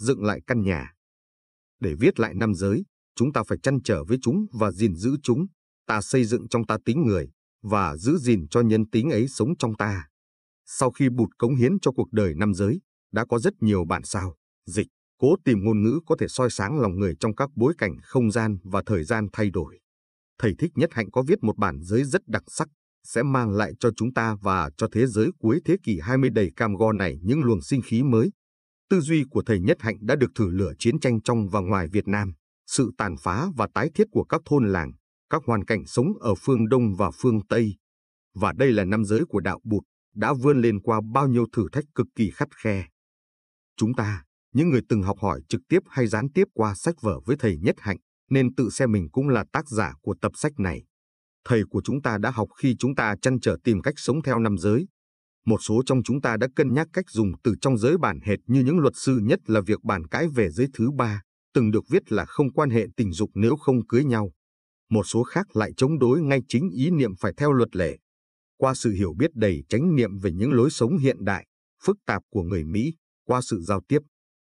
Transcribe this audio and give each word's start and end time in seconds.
dựng 0.00 0.24
lại 0.24 0.40
căn 0.46 0.62
nhà. 0.62 0.92
Để 1.80 1.94
viết 2.00 2.20
lại 2.20 2.34
năm 2.34 2.54
giới, 2.54 2.84
chúng 3.16 3.32
ta 3.32 3.42
phải 3.48 3.58
chăn 3.62 3.82
trở 3.84 4.04
với 4.04 4.18
chúng 4.22 4.46
và 4.52 4.70
gìn 4.70 4.96
giữ 4.96 5.16
chúng. 5.22 5.46
Ta 5.86 6.00
xây 6.00 6.24
dựng 6.24 6.48
trong 6.48 6.66
ta 6.66 6.78
tính 6.84 7.02
người 7.06 7.30
và 7.62 7.96
giữ 7.96 8.16
gìn 8.18 8.48
cho 8.50 8.60
nhân 8.60 8.90
tính 8.90 9.10
ấy 9.10 9.28
sống 9.28 9.56
trong 9.58 9.76
ta. 9.76 10.06
Sau 10.66 10.90
khi 10.90 11.08
bụt 11.08 11.28
cống 11.38 11.56
hiến 11.56 11.80
cho 11.82 11.92
cuộc 11.92 12.12
đời 12.12 12.34
năm 12.34 12.54
giới, 12.54 12.80
đã 13.12 13.24
có 13.28 13.38
rất 13.38 13.52
nhiều 13.60 13.84
bản 13.84 14.02
sao, 14.04 14.36
dịch, 14.66 14.86
cố 15.18 15.36
tìm 15.44 15.64
ngôn 15.64 15.82
ngữ 15.82 16.00
có 16.06 16.16
thể 16.20 16.28
soi 16.28 16.50
sáng 16.50 16.80
lòng 16.80 16.98
người 16.98 17.14
trong 17.20 17.34
các 17.34 17.50
bối 17.54 17.74
cảnh 17.78 17.96
không 18.02 18.30
gian 18.30 18.58
và 18.64 18.82
thời 18.86 19.04
gian 19.04 19.28
thay 19.32 19.50
đổi. 19.50 19.80
Thầy 20.38 20.54
Thích 20.58 20.72
Nhất 20.74 20.90
Hạnh 20.92 21.10
có 21.10 21.22
viết 21.22 21.42
một 21.42 21.58
bản 21.58 21.80
giới 21.82 22.04
rất 22.04 22.28
đặc 22.28 22.42
sắc, 22.46 22.68
sẽ 23.04 23.22
mang 23.22 23.50
lại 23.50 23.72
cho 23.80 23.90
chúng 23.96 24.14
ta 24.14 24.36
và 24.42 24.70
cho 24.76 24.88
thế 24.92 25.06
giới 25.06 25.30
cuối 25.38 25.60
thế 25.64 25.76
kỷ 25.82 26.00
20 26.02 26.30
đầy 26.30 26.50
cam 26.56 26.74
go 26.74 26.92
này 26.92 27.18
những 27.22 27.42
luồng 27.42 27.62
sinh 27.62 27.82
khí 27.82 28.02
mới. 28.02 28.30
Tư 28.90 29.00
duy 29.00 29.24
của 29.30 29.42
thầy 29.46 29.60
Nhất 29.60 29.76
Hạnh 29.80 29.96
đã 30.00 30.16
được 30.16 30.30
thử 30.34 30.50
lửa 30.50 30.72
chiến 30.78 31.00
tranh 31.00 31.22
trong 31.22 31.48
và 31.48 31.60
ngoài 31.60 31.88
Việt 31.92 32.08
Nam, 32.08 32.32
sự 32.66 32.90
tàn 32.98 33.14
phá 33.22 33.48
và 33.56 33.68
tái 33.74 33.90
thiết 33.94 34.04
của 34.10 34.24
các 34.24 34.40
thôn 34.44 34.68
làng, 34.72 34.92
các 35.30 35.42
hoàn 35.46 35.64
cảnh 35.64 35.86
sống 35.86 36.06
ở 36.20 36.34
phương 36.34 36.68
Đông 36.68 36.94
và 36.96 37.10
phương 37.10 37.40
Tây. 37.48 37.76
Và 38.34 38.52
đây 38.56 38.72
là 38.72 38.84
năm 38.84 39.04
giới 39.04 39.24
của 39.28 39.40
đạo 39.40 39.60
Bụt, 39.64 39.82
đã 40.14 40.32
vươn 40.32 40.60
lên 40.60 40.80
qua 40.80 41.00
bao 41.12 41.28
nhiêu 41.28 41.46
thử 41.52 41.66
thách 41.72 41.84
cực 41.94 42.06
kỳ 42.14 42.30
khắt 42.30 42.48
khe. 42.62 42.84
Chúng 43.76 43.94
ta, 43.94 44.24
những 44.54 44.70
người 44.70 44.80
từng 44.88 45.02
học 45.02 45.18
hỏi 45.20 45.40
trực 45.48 45.60
tiếp 45.68 45.80
hay 45.88 46.06
gián 46.06 46.32
tiếp 46.34 46.44
qua 46.54 46.74
sách 46.74 46.94
vở 47.00 47.20
với 47.26 47.36
thầy 47.36 47.58
Nhất 47.58 47.76
Hạnh, 47.78 47.98
nên 48.30 48.54
tự 48.54 48.70
xem 48.70 48.92
mình 48.92 49.08
cũng 49.12 49.28
là 49.28 49.44
tác 49.52 49.68
giả 49.68 49.92
của 50.02 50.14
tập 50.22 50.32
sách 50.34 50.52
này. 50.58 50.84
Thầy 51.44 51.62
của 51.70 51.82
chúng 51.84 52.02
ta 52.02 52.18
đã 52.18 52.30
học 52.30 52.48
khi 52.58 52.76
chúng 52.78 52.94
ta 52.94 53.14
chăn 53.22 53.40
trở 53.40 53.56
tìm 53.64 53.82
cách 53.82 53.94
sống 53.96 54.22
theo 54.22 54.38
năm 54.38 54.58
giới. 54.58 54.86
Một 55.46 55.58
số 55.62 55.82
trong 55.86 56.02
chúng 56.02 56.20
ta 56.20 56.36
đã 56.36 56.48
cân 56.56 56.74
nhắc 56.74 56.88
cách 56.92 57.10
dùng 57.10 57.32
từ 57.42 57.54
trong 57.60 57.78
giới 57.78 57.98
bản 57.98 58.20
hệt 58.22 58.38
như 58.46 58.60
những 58.60 58.78
luật 58.78 58.92
sư 58.96 59.18
nhất 59.22 59.40
là 59.46 59.60
việc 59.60 59.82
bàn 59.82 60.06
cãi 60.06 60.28
về 60.34 60.50
giới 60.50 60.66
thứ 60.74 60.90
ba, 60.90 61.22
từng 61.54 61.70
được 61.70 61.84
viết 61.88 62.12
là 62.12 62.24
không 62.24 62.52
quan 62.52 62.70
hệ 62.70 62.86
tình 62.96 63.12
dục 63.12 63.30
nếu 63.34 63.56
không 63.56 63.86
cưới 63.86 64.04
nhau. 64.04 64.32
Một 64.90 65.02
số 65.02 65.22
khác 65.22 65.56
lại 65.56 65.72
chống 65.76 65.98
đối 65.98 66.22
ngay 66.22 66.40
chính 66.48 66.70
ý 66.70 66.90
niệm 66.90 67.16
phải 67.20 67.32
theo 67.36 67.52
luật 67.52 67.76
lệ. 67.76 67.98
Qua 68.56 68.74
sự 68.74 68.90
hiểu 68.90 69.14
biết 69.18 69.30
đầy 69.34 69.64
chánh 69.68 69.96
niệm 69.96 70.18
về 70.18 70.32
những 70.32 70.52
lối 70.52 70.70
sống 70.70 70.98
hiện 70.98 71.24
đại, 71.24 71.46
phức 71.84 71.96
tạp 72.06 72.22
của 72.30 72.42
người 72.42 72.64
Mỹ, 72.64 72.94
qua 73.26 73.40
sự 73.42 73.60
giao 73.62 73.80
tiếp, 73.88 73.98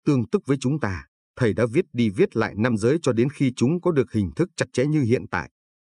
tương 0.06 0.28
tức 0.28 0.42
với 0.46 0.56
chúng 0.60 0.80
ta, 0.80 1.06
thầy 1.36 1.54
đã 1.54 1.66
viết 1.72 1.84
đi 1.92 2.10
viết 2.10 2.36
lại 2.36 2.54
năm 2.56 2.76
giới 2.76 2.98
cho 3.02 3.12
đến 3.12 3.28
khi 3.30 3.52
chúng 3.56 3.80
có 3.80 3.92
được 3.92 4.12
hình 4.12 4.30
thức 4.36 4.48
chặt 4.56 4.66
chẽ 4.72 4.86
như 4.86 5.02
hiện 5.02 5.24
tại. 5.30 5.50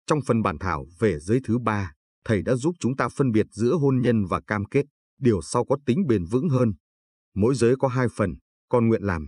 Trong 0.08 0.20
phần 0.28 0.42
bản 0.42 0.58
thảo 0.60 0.86
về 1.00 1.20
giới 1.20 1.40
thứ 1.44 1.60
ba, 1.60 1.94
thầy 2.26 2.42
đã 2.42 2.56
giúp 2.56 2.76
chúng 2.80 2.96
ta 2.96 3.10
phân 3.10 3.32
biệt 3.32 3.46
giữa 3.52 3.74
hôn 3.74 4.02
nhân 4.02 4.26
và 4.26 4.42
cam 4.48 4.66
kết, 4.66 4.86
điều 5.20 5.42
sau 5.42 5.66
có 5.66 5.78
tính 5.86 6.08
bền 6.08 6.26
vững 6.26 6.50
hơn. 6.50 6.74
Mỗi 7.36 7.56
giới 7.56 7.76
có 7.76 7.88
hai 7.88 8.08
phần, 8.16 8.36
con 8.70 8.88
nguyện 8.88 9.04
làm 9.04 9.28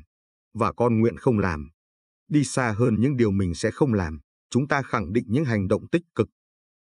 và 0.56 0.74
con 0.74 1.00
nguyện 1.00 1.18
không 1.18 1.40
làm. 1.40 1.70
Đi 2.30 2.44
xa 2.44 2.72
hơn 2.78 2.96
những 3.00 3.18
điều 3.18 3.32
mình 3.32 3.56
sẽ 3.56 3.72
không 3.72 3.94
làm, 3.94 4.20
chúng 4.50 4.68
ta 4.68 4.82
khẳng 4.82 5.14
định 5.14 5.26
những 5.28 5.46
hành 5.46 5.68
động 5.68 5.88
tích 5.92 6.04
cực. 6.16 6.28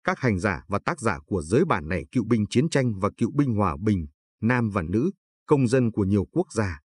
Các 0.03 0.19
hành 0.19 0.39
giả 0.39 0.63
và 0.67 0.79
tác 0.85 0.99
giả 0.99 1.19
của 1.25 1.41
giới 1.41 1.65
bản 1.65 1.87
này 1.87 2.05
cựu 2.11 2.25
binh 2.25 2.45
chiến 2.49 2.69
tranh 2.69 2.99
và 2.99 3.09
cựu 3.17 3.31
binh 3.31 3.55
hòa 3.55 3.75
bình, 3.81 4.07
nam 4.41 4.69
và 4.69 4.81
nữ, 4.81 5.11
công 5.45 5.67
dân 5.67 5.91
của 5.91 6.03
nhiều 6.03 6.25
quốc 6.31 6.47
gia. 6.53 6.79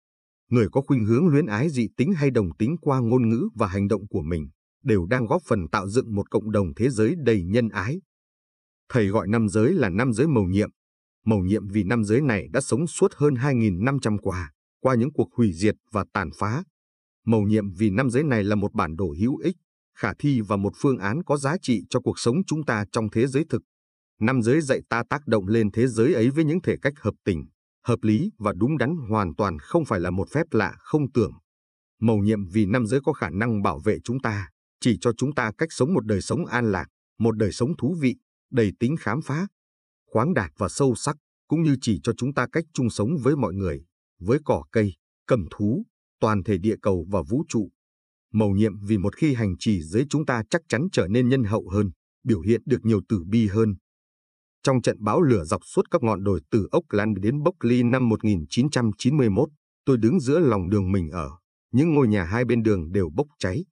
Người 0.50 0.68
có 0.72 0.82
khuynh 0.82 1.06
hướng 1.06 1.28
luyến 1.28 1.46
ái 1.46 1.70
dị 1.70 1.88
tính 1.98 2.14
hay 2.14 2.32
đồng 2.32 2.58
tính 2.60 2.76
qua 2.82 3.00
ngôn 3.00 3.30
ngữ 3.30 3.50
và 3.56 3.68
hành 3.68 3.88
động 3.88 4.08
của 4.08 4.22
mình 4.22 4.50
đều 4.84 5.06
đang 5.06 5.26
góp 5.26 5.42
phần 5.48 5.68
tạo 5.72 5.90
dựng 5.90 6.16
một 6.16 6.32
cộng 6.32 6.52
đồng 6.52 6.68
thế 6.76 6.90
giới 6.90 7.16
đầy 7.26 7.44
nhân 7.44 7.70
ái. 7.70 8.02
Thầy 8.90 9.08
gọi 9.08 9.28
năm 9.28 9.50
giới 9.50 9.74
là 9.74 9.90
năm 9.90 10.14
giới 10.14 10.28
mầu 10.28 10.44
nhiệm. 10.44 10.70
Mầu 11.26 11.40
nhiệm 11.40 11.68
vì 11.68 11.84
năm 11.84 12.04
giới 12.04 12.22
này 12.22 12.48
đã 12.52 12.62
sống 12.62 12.88
suốt 12.88 13.14
hơn 13.16 13.34
2.500 13.34 14.18
quả 14.18 14.52
qua 14.80 14.96
những 14.96 15.14
cuộc 15.14 15.34
hủy 15.34 15.54
diệt 15.54 15.76
và 15.92 16.06
tàn 16.14 16.30
phá. 16.40 16.64
Mầu 17.26 17.42
nhiệm 17.42 17.72
vì 17.72 17.90
năm 17.90 18.10
giới 18.10 18.24
này 18.24 18.44
là 18.44 18.56
một 18.56 18.74
bản 18.74 18.96
đồ 18.96 19.16
hữu 19.20 19.38
ích, 19.38 19.56
khả 19.98 20.14
thi 20.20 20.42
và 20.42 20.58
một 20.58 20.74
phương 20.76 20.98
án 20.98 21.24
có 21.24 21.38
giá 21.38 21.56
trị 21.62 21.82
cho 21.90 22.00
cuộc 22.00 22.20
sống 22.20 22.36
chúng 22.48 22.66
ta 22.66 22.86
trong 22.92 23.10
thế 23.10 23.28
giới 23.28 23.46
thực. 23.50 23.62
Năm 24.20 24.42
giới 24.42 24.62
dạy 24.62 24.82
ta 24.90 25.04
tác 25.10 25.28
động 25.28 25.48
lên 25.48 25.72
thế 25.72 25.88
giới 25.88 26.14
ấy 26.14 26.30
với 26.30 26.46
những 26.46 26.62
thể 26.62 26.76
cách 26.82 26.94
hợp 27.00 27.14
tình, 27.26 27.46
hợp 27.86 28.00
lý 28.02 28.32
và 28.38 28.54
đúng 28.58 28.78
đắn 28.78 28.96
hoàn 29.10 29.36
toàn 29.36 29.60
không 29.60 29.86
phải 29.86 30.00
là 30.00 30.10
một 30.10 30.28
phép 30.32 30.46
lạ 30.52 30.76
không 30.80 31.12
tưởng. 31.12 31.32
Mầu 32.02 32.18
nhiệm 32.18 32.46
vì 32.46 32.66
năm 32.66 32.86
giới 32.86 33.00
có 33.04 33.14
khả 33.14 33.30
năng 33.30 33.62
bảo 33.62 33.80
vệ 33.80 33.98
chúng 34.04 34.20
ta, 34.20 34.50
chỉ 34.80 34.98
cho 35.02 35.12
chúng 35.18 35.36
ta 35.36 35.52
cách 35.58 35.70
sống 35.72 35.94
một 35.94 36.06
đời 36.06 36.22
sống 36.22 36.46
an 36.46 36.72
lạc, 36.72 36.86
một 37.20 37.38
đời 37.38 37.52
sống 37.52 37.78
thú 37.78 37.96
vị, 38.00 38.16
đầy 38.54 38.72
tính 38.80 38.96
khám 39.00 39.22
phá, 39.22 39.48
khoáng 40.12 40.34
đạt 40.34 40.52
và 40.58 40.70
sâu 40.70 40.96
sắc, 40.96 41.16
cũng 41.48 41.64
như 41.64 41.76
chỉ 41.82 42.00
cho 42.04 42.14
chúng 42.18 42.34
ta 42.34 42.48
cách 42.52 42.66
chung 42.74 42.90
sống 42.90 43.10
với 43.24 43.36
mọi 43.36 43.54
người, 43.54 43.86
với 44.20 44.40
cỏ 44.46 44.64
cây, 44.72 44.94
cầm 45.28 45.46
thú, 45.52 45.86
toàn 46.20 46.44
thể 46.44 46.58
địa 46.58 46.76
cầu 46.82 47.06
và 47.12 47.22
vũ 47.30 47.44
trụ. 47.48 47.70
Mầu 48.34 48.52
nhiệm 48.52 48.86
vì 48.86 48.98
một 48.98 49.16
khi 49.16 49.34
hành 49.34 49.56
trì 49.60 49.82
dưới 49.82 50.06
chúng 50.10 50.26
ta 50.26 50.44
chắc 50.50 50.62
chắn 50.70 50.88
trở 50.92 51.08
nên 51.08 51.30
nhân 51.30 51.44
hậu 51.44 51.70
hơn, 51.70 51.92
biểu 52.24 52.42
hiện 52.42 52.62
được 52.66 52.80
nhiều 52.84 53.02
tử 53.10 53.24
bi 53.28 53.48
hơn. 53.48 53.76
Trong 54.64 54.82
trận 54.82 54.98
bão 55.04 55.22
lửa 55.22 55.44
dọc 55.44 55.62
suốt 55.66 55.92
các 55.92 56.04
ngọn 56.04 56.24
đồi 56.24 56.42
từ 56.52 56.68
Ốc 56.72 56.84
Lan 56.90 57.14
đến 57.14 57.44
Bốc 57.44 57.56
Ly 57.60 57.84
năm 57.84 58.10
1991, 58.10 59.50
tôi 59.86 59.98
đứng 59.98 60.20
giữa 60.20 60.40
lòng 60.40 60.70
đường 60.70 60.92
mình 60.92 61.10
ở. 61.10 61.30
Những 61.72 61.94
ngôi 61.94 62.08
nhà 62.08 62.24
hai 62.24 62.46
bên 62.46 62.64
đường 62.64 62.92
đều 62.92 63.10
bốc 63.16 63.28
cháy, 63.40 63.66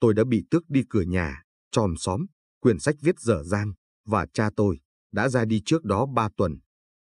tôi 0.00 0.14
đã 0.14 0.24
bị 0.28 0.44
tước 0.50 0.62
đi 0.68 0.82
cửa 0.90 1.02
nhà, 1.02 1.42
tròm 1.70 1.94
xóm, 1.96 2.26
quyển 2.60 2.78
sách 2.78 2.94
viết 3.02 3.20
dở 3.20 3.42
dang, 3.44 3.72
và 4.08 4.26
cha 4.34 4.50
tôi 4.56 4.78
đã 5.12 5.28
ra 5.28 5.44
đi 5.44 5.62
trước 5.64 5.84
đó 5.84 6.06
ba 6.14 6.28
tuần. 6.36 6.58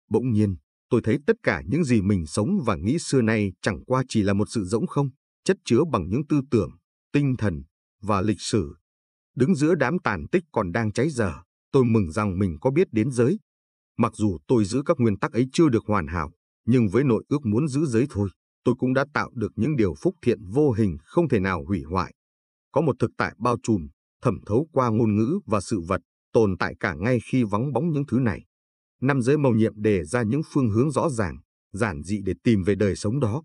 Bỗng 0.10 0.32
nhiên, 0.32 0.56
tôi 0.90 1.02
thấy 1.04 1.18
tất 1.28 1.36
cả 1.44 1.62
những 1.66 1.84
gì 1.84 2.02
mình 2.02 2.26
sống 2.26 2.50
và 2.66 2.76
nghĩ 2.76 2.98
xưa 3.00 3.22
nay 3.22 3.52
chẳng 3.62 3.84
qua 3.86 4.04
chỉ 4.10 4.24
là 4.24 4.34
một 4.34 4.48
sự 4.50 4.64
rỗng 4.66 4.88
không, 4.88 5.10
chất 5.44 5.58
chứa 5.66 5.80
bằng 5.92 6.10
những 6.10 6.28
tư 6.30 6.42
tưởng, 6.52 6.70
tinh 7.14 7.36
thần 7.38 7.64
và 8.02 8.22
lịch 8.22 8.42
sử. 8.42 8.76
Đứng 9.36 9.56
giữa 9.56 9.76
đám 9.76 10.00
tàn 10.04 10.26
tích 10.32 10.44
còn 10.52 10.72
đang 10.72 10.92
cháy 10.92 11.10
dở, 11.10 11.34
tôi 11.72 11.86
mừng 11.86 12.12
rằng 12.12 12.40
mình 12.40 12.58
có 12.62 12.72
biết 12.72 12.88
đến 12.92 13.12
giới. 13.12 13.40
Mặc 13.98 14.14
dù 14.16 14.38
tôi 14.48 14.66
giữ 14.66 14.82
các 14.86 14.98
nguyên 15.00 15.20
tắc 15.20 15.32
ấy 15.32 15.46
chưa 15.54 15.70
được 15.70 15.84
hoàn 15.88 16.08
hảo, 16.08 16.32
nhưng 16.66 16.88
với 16.88 17.04
nội 17.04 17.24
ước 17.28 17.46
muốn 17.46 17.68
giữ 17.68 17.86
giới 17.86 18.06
thôi, 18.10 18.30
tôi 18.64 18.76
cũng 18.80 18.94
đã 18.94 19.06
tạo 19.14 19.32
được 19.34 19.52
những 19.56 19.76
điều 19.76 19.94
phúc 20.02 20.16
thiện 20.22 20.40
vô 20.46 20.72
hình 20.72 20.98
không 21.04 21.30
thể 21.30 21.40
nào 21.40 21.66
hủy 21.68 21.84
hoại 21.84 22.14
có 22.78 22.82
một 22.82 22.96
thực 23.00 23.12
tại 23.18 23.36
bao 23.38 23.58
trùm, 23.64 23.88
thẩm 24.22 24.40
thấu 24.46 24.68
qua 24.72 24.90
ngôn 24.90 25.16
ngữ 25.16 25.40
và 25.46 25.62
sự 25.62 25.82
vật, 25.88 26.02
tồn 26.34 26.58
tại 26.58 26.76
cả 26.80 26.94
ngay 26.94 27.20
khi 27.32 27.44
vắng 27.44 27.74
bóng 27.74 27.92
những 27.92 28.06
thứ 28.08 28.20
này. 28.20 28.46
Năm 29.02 29.22
giới 29.22 29.38
màu 29.38 29.52
nhiệm 29.52 29.82
đề 29.82 30.04
ra 30.04 30.24
những 30.24 30.42
phương 30.54 30.70
hướng 30.70 30.92
rõ 30.92 31.10
ràng, 31.10 31.38
giản 31.72 32.04
dị 32.04 32.22
để 32.26 32.34
tìm 32.44 32.64
về 32.64 32.76
đời 32.76 32.96
sống 32.96 33.20
đó. 33.20 33.44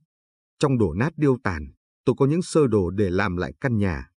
Trong 0.58 0.78
đổ 0.78 0.94
nát 0.94 1.12
điêu 1.16 1.36
tàn, 1.44 1.72
tôi 2.04 2.16
có 2.18 2.26
những 2.26 2.42
sơ 2.42 2.66
đồ 2.66 2.90
để 2.90 3.10
làm 3.10 3.36
lại 3.36 3.52
căn 3.60 3.78
nhà. 3.78 4.08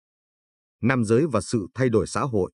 Năm 0.82 1.04
giới 1.04 1.26
và 1.26 1.40
sự 1.40 1.66
thay 1.74 1.88
đổi 1.88 2.06
xã 2.06 2.20
hội. 2.20 2.52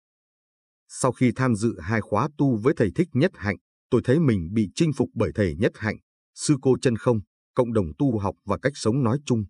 Sau 0.89 1.13
khi 1.13 1.33
tham 1.37 1.55
dự 1.55 1.81
hai 1.81 2.01
khóa 2.01 2.29
tu 2.39 2.57
với 2.57 2.75
thầy 2.77 2.91
Thích 2.95 3.09
Nhất 3.13 3.31
Hạnh, 3.35 3.57
tôi 3.91 4.01
thấy 4.05 4.21
mình 4.21 4.49
bị 4.53 4.69
chinh 4.75 4.93
phục 4.93 5.09
bởi 5.15 5.31
thầy 5.35 5.55
Nhất 5.57 5.73
Hạnh, 5.75 5.97
sư 6.35 6.57
cô 6.63 6.77
chân 6.83 6.97
không, 6.97 7.21
cộng 7.55 7.73
đồng 7.73 7.87
tu 7.99 8.19
học 8.19 8.35
và 8.45 8.59
cách 8.63 8.73
sống 8.75 9.03
nói 9.03 9.19
chung. 9.27 9.45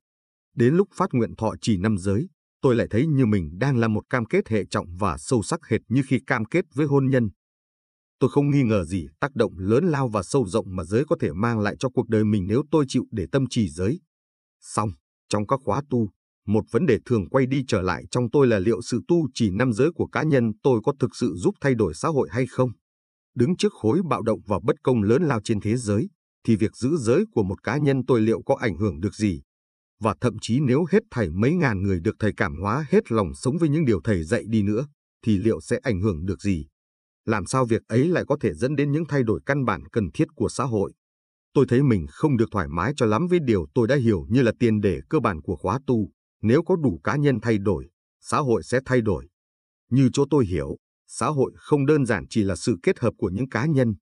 Đến 0.54 0.74
lúc 0.74 0.88
phát 0.94 1.10
nguyện 1.12 1.36
thọ 1.36 1.54
trì 1.60 1.78
năm 1.78 1.98
giới, 1.98 2.28
tôi 2.62 2.74
lại 2.76 2.86
thấy 2.90 3.06
như 3.06 3.26
mình 3.26 3.58
đang 3.58 3.76
là 3.76 3.88
một 3.88 4.02
cam 4.10 4.24
kết 4.24 4.48
hệ 4.48 4.64
trọng 4.64 4.86
và 4.98 5.18
sâu 5.18 5.42
sắc 5.42 5.60
hệt 5.68 5.80
như 5.88 6.02
khi 6.06 6.20
cam 6.26 6.44
kết 6.44 6.64
với 6.74 6.86
hôn 6.86 7.06
nhân. 7.10 7.30
Tôi 8.18 8.30
không 8.30 8.50
nghi 8.50 8.62
ngờ 8.62 8.84
gì 8.84 9.06
tác 9.20 9.34
động 9.34 9.52
lớn 9.58 9.84
lao 9.84 10.08
và 10.08 10.22
sâu 10.22 10.46
rộng 10.46 10.76
mà 10.76 10.84
giới 10.84 11.04
có 11.04 11.16
thể 11.20 11.32
mang 11.32 11.60
lại 11.60 11.76
cho 11.78 11.88
cuộc 11.88 12.08
đời 12.08 12.24
mình 12.24 12.46
nếu 12.48 12.62
tôi 12.70 12.84
chịu 12.88 13.04
để 13.10 13.26
tâm 13.32 13.44
trì 13.50 13.68
giới. 13.68 14.00
Xong, 14.60 14.90
trong 15.28 15.46
các 15.46 15.60
khóa 15.64 15.82
tu, 15.90 16.08
một 16.46 16.64
vấn 16.70 16.86
đề 16.86 16.98
thường 17.04 17.28
quay 17.28 17.46
đi 17.46 17.64
trở 17.68 17.82
lại 17.82 18.04
trong 18.10 18.30
tôi 18.32 18.46
là 18.46 18.58
liệu 18.58 18.82
sự 18.82 19.00
tu 19.08 19.28
chỉ 19.34 19.50
năm 19.50 19.72
giới 19.72 19.90
của 19.94 20.06
cá 20.06 20.22
nhân 20.22 20.52
tôi 20.62 20.80
có 20.84 20.92
thực 21.00 21.16
sự 21.16 21.34
giúp 21.36 21.54
thay 21.60 21.74
đổi 21.74 21.94
xã 21.94 22.08
hội 22.08 22.28
hay 22.32 22.46
không? 22.46 22.70
Đứng 23.34 23.56
trước 23.56 23.72
khối 23.72 24.00
bạo 24.08 24.22
động 24.22 24.40
và 24.46 24.60
bất 24.64 24.76
công 24.82 25.02
lớn 25.02 25.22
lao 25.22 25.40
trên 25.44 25.60
thế 25.60 25.76
giới, 25.76 26.08
thì 26.46 26.56
việc 26.56 26.76
giữ 26.76 26.96
giới 26.96 27.24
của 27.32 27.42
một 27.42 27.62
cá 27.62 27.76
nhân 27.76 28.02
tôi 28.06 28.20
liệu 28.20 28.42
có 28.42 28.56
ảnh 28.60 28.76
hưởng 28.76 29.00
được 29.00 29.14
gì? 29.14 29.42
Và 30.00 30.14
thậm 30.20 30.36
chí 30.40 30.60
nếu 30.60 30.84
hết 30.90 31.02
thảy 31.10 31.30
mấy 31.30 31.54
ngàn 31.54 31.82
người 31.82 32.00
được 32.00 32.16
thầy 32.18 32.32
cảm 32.36 32.56
hóa 32.60 32.86
hết 32.90 33.12
lòng 33.12 33.34
sống 33.34 33.58
với 33.58 33.68
những 33.68 33.84
điều 33.84 34.00
thầy 34.04 34.24
dạy 34.24 34.44
đi 34.46 34.62
nữa, 34.62 34.86
thì 35.24 35.38
liệu 35.38 35.60
sẽ 35.60 35.78
ảnh 35.82 36.00
hưởng 36.00 36.26
được 36.26 36.40
gì? 36.40 36.66
Làm 37.24 37.46
sao 37.46 37.66
việc 37.66 37.82
ấy 37.88 38.08
lại 38.08 38.24
có 38.28 38.36
thể 38.40 38.54
dẫn 38.54 38.76
đến 38.76 38.92
những 38.92 39.04
thay 39.08 39.22
đổi 39.22 39.40
căn 39.46 39.64
bản 39.64 39.88
cần 39.88 40.10
thiết 40.14 40.28
của 40.34 40.48
xã 40.48 40.64
hội? 40.64 40.92
Tôi 41.54 41.66
thấy 41.68 41.82
mình 41.82 42.06
không 42.10 42.36
được 42.36 42.48
thoải 42.50 42.68
mái 42.68 42.92
cho 42.96 43.06
lắm 43.06 43.26
với 43.26 43.38
điều 43.44 43.66
tôi 43.74 43.88
đã 43.88 43.96
hiểu 43.96 44.26
như 44.28 44.42
là 44.42 44.52
tiền 44.58 44.80
đề 44.80 45.00
cơ 45.10 45.20
bản 45.20 45.42
của 45.42 45.56
khóa 45.56 45.78
tu. 45.86 46.10
Nếu 46.42 46.62
có 46.62 46.76
đủ 46.76 47.00
cá 47.04 47.16
nhân 47.16 47.38
thay 47.42 47.58
đổi, 47.58 47.90
xã 48.20 48.38
hội 48.38 48.62
sẽ 48.62 48.80
thay 48.84 49.00
đổi. 49.00 49.28
Như 49.90 50.08
chỗ 50.12 50.24
tôi 50.30 50.46
hiểu, 50.46 50.76
xã 51.06 51.26
hội 51.26 51.52
không 51.56 51.86
đơn 51.86 52.06
giản 52.06 52.24
chỉ 52.30 52.42
là 52.42 52.56
sự 52.56 52.76
kết 52.82 52.98
hợp 52.98 53.14
của 53.18 53.30
những 53.30 53.48
cá 53.48 53.66
nhân. 53.66 53.94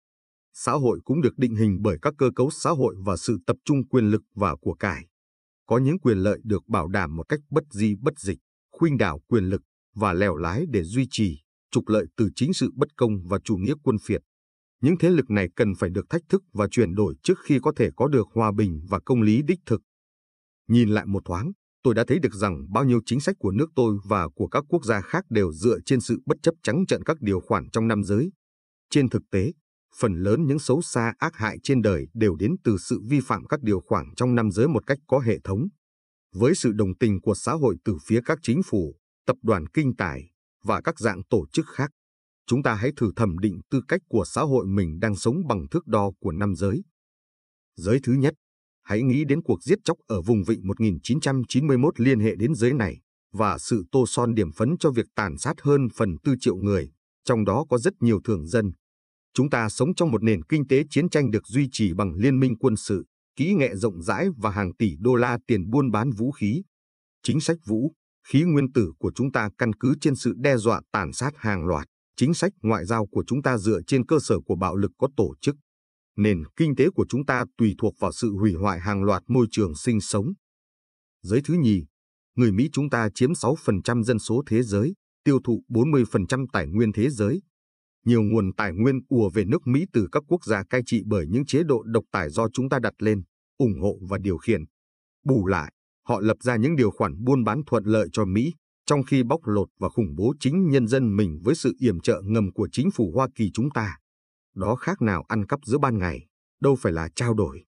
Xã 0.55 0.73
hội 0.73 1.01
cũng 1.05 1.21
được 1.21 1.39
định 1.39 1.57
hình 1.57 1.79
bởi 1.83 1.99
các 2.03 2.15
cơ 2.19 2.31
cấu 2.37 2.51
xã 2.51 2.71
hội 2.71 2.95
và 3.05 3.17
sự 3.17 3.39
tập 3.47 3.57
trung 3.65 3.89
quyền 3.89 4.11
lực 4.11 4.23
và 4.35 4.57
của 4.61 4.75
cải 4.75 5.07
có 5.69 5.79
những 5.79 5.99
quyền 5.99 6.19
lợi 6.19 6.41
được 6.45 6.69
bảo 6.69 6.89
đảm 6.89 7.17
một 7.17 7.29
cách 7.29 7.41
bất 7.51 7.65
di 7.71 7.95
bất 8.01 8.19
dịch, 8.19 8.39
khuynh 8.73 8.99
đảo 8.99 9.21
quyền 9.29 9.45
lực 9.45 9.63
và 9.95 10.13
lèo 10.13 10.37
lái 10.37 10.65
để 10.71 10.83
duy 10.83 11.07
trì, 11.11 11.43
trục 11.71 11.89
lợi 11.89 12.07
từ 12.17 12.29
chính 12.35 12.53
sự 12.53 12.71
bất 12.75 12.97
công 12.97 13.29
và 13.29 13.39
chủ 13.45 13.57
nghĩa 13.57 13.75
quân 13.83 13.97
phiệt. 14.05 14.21
Những 14.81 14.99
thế 14.99 15.11
lực 15.11 15.31
này 15.31 15.49
cần 15.57 15.75
phải 15.75 15.91
được 15.91 16.11
thách 16.11 16.23
thức 16.29 16.43
và 16.53 16.69
chuyển 16.69 16.95
đổi 16.95 17.15
trước 17.23 17.39
khi 17.45 17.59
có 17.63 17.73
thể 17.77 17.91
có 17.97 18.09
được 18.09 18.27
hòa 18.35 18.53
bình 18.53 18.81
và 18.89 19.01
công 19.05 19.23
lý 19.23 19.43
đích 19.43 19.59
thực. 19.67 19.83
Nhìn 20.69 20.89
lại 20.89 21.07
một 21.07 21.23
thoáng, 21.25 21.53
tôi 21.83 21.95
đã 21.95 22.05
thấy 22.09 22.19
được 22.19 22.35
rằng 22.35 22.67
bao 22.73 22.85
nhiêu 22.85 23.01
chính 23.07 23.21
sách 23.21 23.37
của 23.39 23.51
nước 23.51 23.67
tôi 23.75 23.99
và 24.05 24.29
của 24.35 24.49
các 24.49 24.65
quốc 24.69 24.85
gia 24.85 25.01
khác 25.01 25.25
đều 25.31 25.53
dựa 25.53 25.79
trên 25.85 26.01
sự 26.01 26.19
bất 26.27 26.37
chấp 26.43 26.55
trắng 26.63 26.87
trợn 26.89 27.03
các 27.05 27.17
điều 27.21 27.41
khoản 27.41 27.71
trong 27.71 27.89
năm 27.89 28.05
giới. 28.05 28.33
Trên 28.91 29.09
thực 29.09 29.23
tế, 29.31 29.53
phần 29.97 30.15
lớn 30.15 30.47
những 30.47 30.59
xấu 30.59 30.83
xa 30.83 31.15
ác 31.19 31.37
hại 31.37 31.59
trên 31.63 31.83
đời 31.83 32.07
đều 32.15 32.37
đến 32.37 32.57
từ 32.65 32.77
sự 32.79 33.01
vi 33.09 33.21
phạm 33.21 33.47
các 33.47 33.63
điều 33.63 33.81
khoản 33.81 34.07
trong 34.17 34.35
năm 34.35 34.51
giới 34.51 34.69
một 34.69 34.87
cách 34.87 34.99
có 35.07 35.19
hệ 35.19 35.39
thống. 35.45 35.69
Với 36.35 36.55
sự 36.55 36.73
đồng 36.73 36.95
tình 37.01 37.21
của 37.21 37.35
xã 37.35 37.53
hội 37.53 37.77
từ 37.85 37.97
phía 38.07 38.21
các 38.25 38.39
chính 38.43 38.63
phủ, 38.63 38.95
tập 39.27 39.37
đoàn 39.43 39.67
kinh 39.67 39.97
tài 39.97 40.31
và 40.65 40.81
các 40.81 40.99
dạng 40.99 41.23
tổ 41.31 41.47
chức 41.53 41.67
khác, 41.75 41.91
chúng 42.47 42.63
ta 42.63 42.75
hãy 42.75 42.93
thử 42.97 43.13
thẩm 43.17 43.39
định 43.39 43.61
tư 43.71 43.83
cách 43.89 44.01
của 44.09 44.25
xã 44.27 44.43
hội 44.43 44.67
mình 44.67 44.99
đang 45.01 45.17
sống 45.17 45.37
bằng 45.49 45.69
thước 45.71 45.87
đo 45.87 46.11
của 46.21 46.33
năm 46.33 46.55
giới. 46.55 46.85
Giới 47.77 48.01
thứ 48.03 48.13
nhất, 48.13 48.35
hãy 48.83 49.03
nghĩ 49.03 49.25
đến 49.25 49.43
cuộc 49.43 49.63
giết 49.63 49.79
chóc 49.85 49.99
ở 50.07 50.23
vùng 50.23 50.45
vịnh 50.45 50.67
1991 50.67 52.01
liên 52.01 52.21
hệ 52.21 52.35
đến 52.37 52.55
giới 52.55 52.73
này 52.73 53.01
và 53.33 53.59
sự 53.59 53.85
tô 53.93 54.05
son 54.09 54.35
điểm 54.35 54.53
phấn 54.53 54.77
cho 54.81 54.91
việc 54.91 55.07
tàn 55.15 55.39
sát 55.39 55.61
hơn 55.61 55.89
phần 55.97 56.17
tư 56.25 56.35
triệu 56.41 56.57
người, 56.57 56.91
trong 57.25 57.45
đó 57.45 57.65
có 57.71 57.79
rất 57.79 57.93
nhiều 58.01 58.21
thường 58.25 58.47
dân. 58.47 58.73
Chúng 59.35 59.51
ta 59.51 59.69
sống 59.69 59.95
trong 59.95 60.11
một 60.11 60.23
nền 60.23 60.43
kinh 60.43 60.67
tế 60.67 60.83
chiến 60.91 61.09
tranh 61.09 61.31
được 61.31 61.47
duy 61.47 61.69
trì 61.73 61.93
bằng 61.93 62.15
liên 62.15 62.41
minh 62.41 62.57
quân 62.59 62.77
sự, 62.77 63.07
kỹ 63.37 63.55
nghệ 63.55 63.77
rộng 63.77 64.03
rãi 64.03 64.29
và 64.37 64.51
hàng 64.51 64.75
tỷ 64.75 64.97
đô 64.99 65.15
la 65.15 65.39
tiền 65.47 65.71
buôn 65.71 65.91
bán 65.91 66.11
vũ 66.11 66.33
khí. 66.33 66.63
Chính 67.23 67.41
sách 67.41 67.57
vũ, 67.67 67.93
khí 68.29 68.43
nguyên 68.43 68.73
tử 68.73 68.93
của 68.99 69.13
chúng 69.15 69.33
ta 69.33 69.51
căn 69.59 69.73
cứ 69.73 69.95
trên 70.01 70.15
sự 70.17 70.35
đe 70.37 70.57
dọa 70.57 70.81
tàn 70.93 71.13
sát 71.13 71.33
hàng 71.37 71.67
loạt. 71.67 71.89
Chính 72.17 72.35
sách 72.35 72.53
ngoại 72.63 72.85
giao 72.85 73.07
của 73.07 73.25
chúng 73.27 73.43
ta 73.43 73.59
dựa 73.59 73.81
trên 73.87 74.07
cơ 74.07 74.19
sở 74.21 74.41
của 74.47 74.57
bạo 74.57 74.77
lực 74.77 74.91
có 74.99 75.09
tổ 75.17 75.35
chức. 75.41 75.57
Nền 76.17 76.43
kinh 76.57 76.77
tế 76.77 76.89
của 76.95 77.07
chúng 77.09 77.27
ta 77.27 77.45
tùy 77.59 77.75
thuộc 77.79 77.95
vào 77.99 78.13
sự 78.13 78.33
hủy 78.33 78.53
hoại 78.53 78.81
hàng 78.81 79.03
loạt 79.03 79.23
môi 79.29 79.47
trường 79.51 79.75
sinh 79.75 80.01
sống. 80.01 80.33
Giới 81.23 81.41
thứ 81.45 81.55
nhì, 81.55 81.85
người 82.37 82.53
Mỹ 82.53 82.69
chúng 82.73 82.91
ta 82.91 83.09
chiếm 83.15 83.33
6% 83.33 84.03
dân 84.03 84.19
số 84.19 84.43
thế 84.47 84.63
giới, 84.63 84.95
tiêu 85.25 85.41
thụ 85.45 85.65
40% 85.69 86.47
tài 86.53 86.67
nguyên 86.67 86.93
thế 86.93 87.11
giới. 87.11 87.43
Nhiều 88.09 88.23
nguồn 88.23 88.53
tài 88.57 88.73
nguyên 88.73 89.01
ùa 89.09 89.31
về 89.31 89.45
nước 89.45 89.67
Mỹ 89.67 89.87
từ 89.93 90.09
các 90.13 90.23
quốc 90.29 90.45
gia 90.45 90.63
cai 90.71 90.83
trị 90.87 91.03
bởi 91.07 91.27
những 91.29 91.47
chế 91.47 91.63
độ 91.63 91.83
độc 91.83 92.05
tài 92.13 92.31
do 92.31 92.49
chúng 92.53 92.69
ta 92.69 92.79
đặt 92.79 92.95
lên, 92.99 93.23
ủng 93.59 93.81
hộ 93.81 93.99
và 94.09 94.19
điều 94.19 94.39
khiển. 94.39 94.65
Bù 95.25 95.47
lại, 95.47 95.73
họ 96.09 96.21
lập 96.21 96.37
ra 96.41 96.57
những 96.57 96.77
điều 96.77 96.91
khoản 96.91 97.25
buôn 97.25 97.45
bán 97.45 97.61
thuận 97.67 97.85
lợi 97.85 98.09
cho 98.13 98.25
Mỹ, 98.25 98.55
trong 98.87 99.03
khi 99.03 99.23
bóc 99.23 99.41
lột 99.45 99.69
và 99.79 99.89
khủng 99.89 100.15
bố 100.17 100.35
chính 100.41 100.69
nhân 100.69 100.87
dân 100.87 101.17
mình 101.17 101.41
với 101.45 101.55
sự 101.55 101.73
yểm 101.79 102.01
trợ 102.01 102.23
ngầm 102.25 102.53
của 102.53 102.69
chính 102.73 102.91
phủ 102.91 103.13
Hoa 103.15 103.29
Kỳ 103.35 103.51
chúng 103.55 103.71
ta. 103.71 103.97
Đó 104.55 104.75
khác 104.75 105.03
nào 105.03 105.25
ăn 105.29 105.47
cắp 105.47 105.61
giữa 105.65 105.79
ban 105.79 105.99
ngày, 105.99 106.27
đâu 106.61 106.77
phải 106.77 106.93
là 106.93 107.09
trao 107.15 107.35
đổi. 107.35 107.65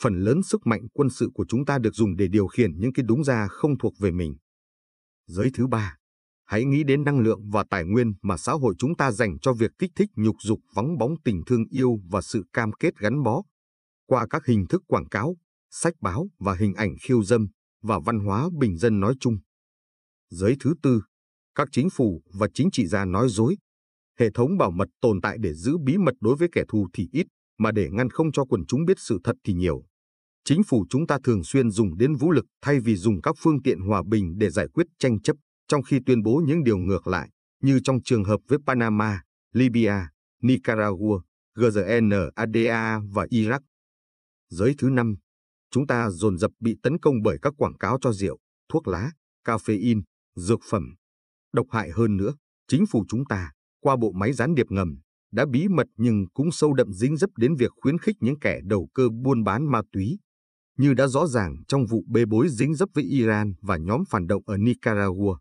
Phần 0.00 0.20
lớn 0.20 0.42
sức 0.42 0.66
mạnh 0.66 0.80
quân 0.94 1.10
sự 1.10 1.30
của 1.34 1.44
chúng 1.48 1.64
ta 1.64 1.78
được 1.78 1.94
dùng 1.94 2.16
để 2.16 2.28
điều 2.28 2.46
khiển 2.46 2.78
những 2.78 2.92
cái 2.92 3.04
đúng 3.08 3.24
ra 3.24 3.48
không 3.48 3.78
thuộc 3.78 3.92
về 3.98 4.10
mình. 4.10 4.34
Giới 5.26 5.50
thứ 5.54 5.66
ba, 5.66 5.96
hãy 6.52 6.64
nghĩ 6.64 6.84
đến 6.84 7.04
năng 7.04 7.18
lượng 7.18 7.50
và 7.50 7.64
tài 7.70 7.84
nguyên 7.84 8.12
mà 8.22 8.36
xã 8.36 8.52
hội 8.52 8.74
chúng 8.78 8.96
ta 8.96 9.12
dành 9.12 9.38
cho 9.38 9.52
việc 9.52 9.70
kích 9.78 9.90
thích 9.96 10.10
nhục 10.16 10.36
dục 10.42 10.58
vắng 10.74 10.98
bóng 10.98 11.14
tình 11.24 11.42
thương 11.46 11.64
yêu 11.70 11.96
và 12.10 12.20
sự 12.20 12.44
cam 12.52 12.72
kết 12.72 12.96
gắn 12.98 13.22
bó. 13.22 13.42
Qua 14.06 14.26
các 14.30 14.46
hình 14.46 14.66
thức 14.68 14.82
quảng 14.86 15.08
cáo, 15.08 15.36
sách 15.70 15.94
báo 16.00 16.28
và 16.38 16.54
hình 16.54 16.74
ảnh 16.74 16.94
khiêu 17.02 17.22
dâm 17.22 17.48
và 17.82 17.98
văn 18.04 18.18
hóa 18.18 18.48
bình 18.58 18.78
dân 18.78 19.00
nói 19.00 19.14
chung. 19.20 19.38
Giới 20.30 20.56
thứ 20.60 20.74
tư, 20.82 21.02
các 21.54 21.68
chính 21.72 21.90
phủ 21.90 22.22
và 22.32 22.48
chính 22.54 22.70
trị 22.72 22.86
gia 22.86 23.04
nói 23.04 23.28
dối. 23.28 23.56
Hệ 24.18 24.30
thống 24.30 24.58
bảo 24.58 24.70
mật 24.70 24.88
tồn 25.00 25.20
tại 25.20 25.36
để 25.40 25.54
giữ 25.54 25.78
bí 25.84 25.96
mật 25.98 26.14
đối 26.20 26.36
với 26.36 26.48
kẻ 26.52 26.64
thù 26.68 26.88
thì 26.92 27.08
ít, 27.12 27.26
mà 27.58 27.72
để 27.72 27.88
ngăn 27.90 28.10
không 28.10 28.32
cho 28.32 28.44
quần 28.44 28.66
chúng 28.66 28.84
biết 28.84 28.96
sự 28.98 29.18
thật 29.24 29.36
thì 29.44 29.52
nhiều. 29.52 29.84
Chính 30.44 30.62
phủ 30.62 30.86
chúng 30.90 31.06
ta 31.06 31.18
thường 31.24 31.44
xuyên 31.44 31.70
dùng 31.70 31.96
đến 31.96 32.14
vũ 32.14 32.30
lực 32.30 32.44
thay 32.62 32.80
vì 32.80 32.96
dùng 32.96 33.22
các 33.22 33.34
phương 33.38 33.62
tiện 33.62 33.80
hòa 33.80 34.02
bình 34.06 34.38
để 34.38 34.50
giải 34.50 34.68
quyết 34.74 34.86
tranh 34.98 35.22
chấp, 35.22 35.36
trong 35.72 35.82
khi 35.82 35.98
tuyên 36.06 36.22
bố 36.22 36.42
những 36.46 36.64
điều 36.64 36.78
ngược 36.78 37.06
lại, 37.06 37.30
như 37.62 37.80
trong 37.84 37.98
trường 38.04 38.24
hợp 38.24 38.40
với 38.48 38.58
Panama, 38.66 39.22
Libya, 39.52 40.10
Nicaragua, 40.42 41.20
GRNADA 41.54 43.00
và 43.12 43.24
Iraq. 43.24 43.60
Giới 44.50 44.74
thứ 44.78 44.90
năm, 44.90 45.14
chúng 45.70 45.86
ta 45.86 46.10
dồn 46.10 46.38
dập 46.38 46.50
bị 46.60 46.76
tấn 46.82 46.98
công 46.98 47.14
bởi 47.22 47.38
các 47.42 47.54
quảng 47.56 47.78
cáo 47.78 47.98
cho 48.00 48.12
rượu, 48.12 48.38
thuốc 48.68 48.88
lá, 48.88 49.10
caffeine, 49.44 50.02
dược 50.36 50.60
phẩm. 50.70 50.94
Độc 51.52 51.66
hại 51.70 51.90
hơn 51.90 52.16
nữa, 52.16 52.34
chính 52.68 52.86
phủ 52.86 53.04
chúng 53.08 53.24
ta, 53.24 53.52
qua 53.80 53.96
bộ 53.96 54.12
máy 54.12 54.32
gián 54.32 54.54
điệp 54.54 54.66
ngầm, 54.70 54.98
đã 55.32 55.46
bí 55.50 55.68
mật 55.68 55.86
nhưng 55.96 56.26
cũng 56.34 56.52
sâu 56.52 56.74
đậm 56.74 56.92
dính 56.92 57.16
dấp 57.16 57.30
đến 57.36 57.54
việc 57.54 57.70
khuyến 57.76 57.98
khích 57.98 58.16
những 58.20 58.38
kẻ 58.38 58.60
đầu 58.64 58.88
cơ 58.94 59.08
buôn 59.22 59.44
bán 59.44 59.70
ma 59.70 59.82
túy. 59.92 60.18
Như 60.78 60.94
đã 60.94 61.06
rõ 61.06 61.26
ràng 61.26 61.56
trong 61.68 61.86
vụ 61.86 62.04
bê 62.08 62.24
bối 62.24 62.48
dính 62.48 62.74
dấp 62.74 62.88
với 62.94 63.04
Iran 63.04 63.54
và 63.62 63.76
nhóm 63.76 64.02
phản 64.10 64.26
động 64.26 64.42
ở 64.46 64.56
Nicaragua. 64.56 65.36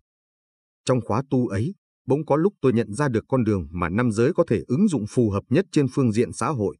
Trong 0.85 1.01
khóa 1.01 1.21
tu 1.29 1.47
ấy, 1.47 1.75
bỗng 2.07 2.25
có 2.25 2.35
lúc 2.35 2.53
tôi 2.61 2.73
nhận 2.73 2.93
ra 2.93 3.07
được 3.09 3.25
con 3.27 3.43
đường 3.43 3.67
mà 3.71 3.89
năm 3.89 4.11
giới 4.11 4.33
có 4.33 4.43
thể 4.47 4.61
ứng 4.67 4.87
dụng 4.87 5.05
phù 5.09 5.29
hợp 5.29 5.43
nhất 5.49 5.65
trên 5.71 5.87
phương 5.93 6.11
diện 6.11 6.33
xã 6.33 6.47
hội. 6.47 6.77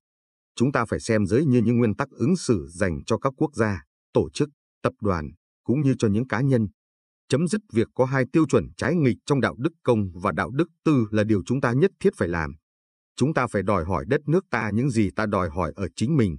Chúng 0.55 0.71
ta 0.71 0.85
phải 0.85 0.99
xem 0.99 1.25
giới 1.25 1.45
như 1.45 1.61
những 1.61 1.77
nguyên 1.77 1.95
tắc 1.95 2.09
ứng 2.09 2.35
xử 2.35 2.67
dành 2.69 3.03
cho 3.05 3.17
các 3.17 3.33
quốc 3.37 3.55
gia, 3.55 3.83
tổ 4.13 4.29
chức, 4.33 4.49
tập 4.83 4.93
đoàn, 5.01 5.31
cũng 5.63 5.81
như 5.81 5.95
cho 5.99 6.07
những 6.07 6.27
cá 6.27 6.41
nhân, 6.41 6.67
chấm 7.31 7.47
dứt 7.47 7.61
việc 7.73 7.87
có 7.95 8.05
hai 8.05 8.25
tiêu 8.33 8.45
chuẩn 8.47 8.65
trái 8.77 8.95
nghịch 8.95 9.17
trong 9.25 9.41
đạo 9.41 9.55
đức 9.57 9.73
công 9.83 10.11
và 10.13 10.31
đạo 10.31 10.51
đức 10.51 10.67
tư 10.85 11.05
là 11.11 11.23
điều 11.23 11.41
chúng 11.45 11.61
ta 11.61 11.73
nhất 11.73 11.91
thiết 11.99 12.09
phải 12.17 12.27
làm. 12.27 12.55
Chúng 13.15 13.33
ta 13.33 13.47
phải 13.47 13.63
đòi 13.63 13.85
hỏi 13.85 14.05
đất 14.07 14.21
nước 14.27 14.45
ta 14.49 14.71
những 14.73 14.89
gì 14.89 15.09
ta 15.15 15.25
đòi 15.25 15.49
hỏi 15.49 15.73
ở 15.75 15.87
chính 15.95 16.17
mình. 16.17 16.37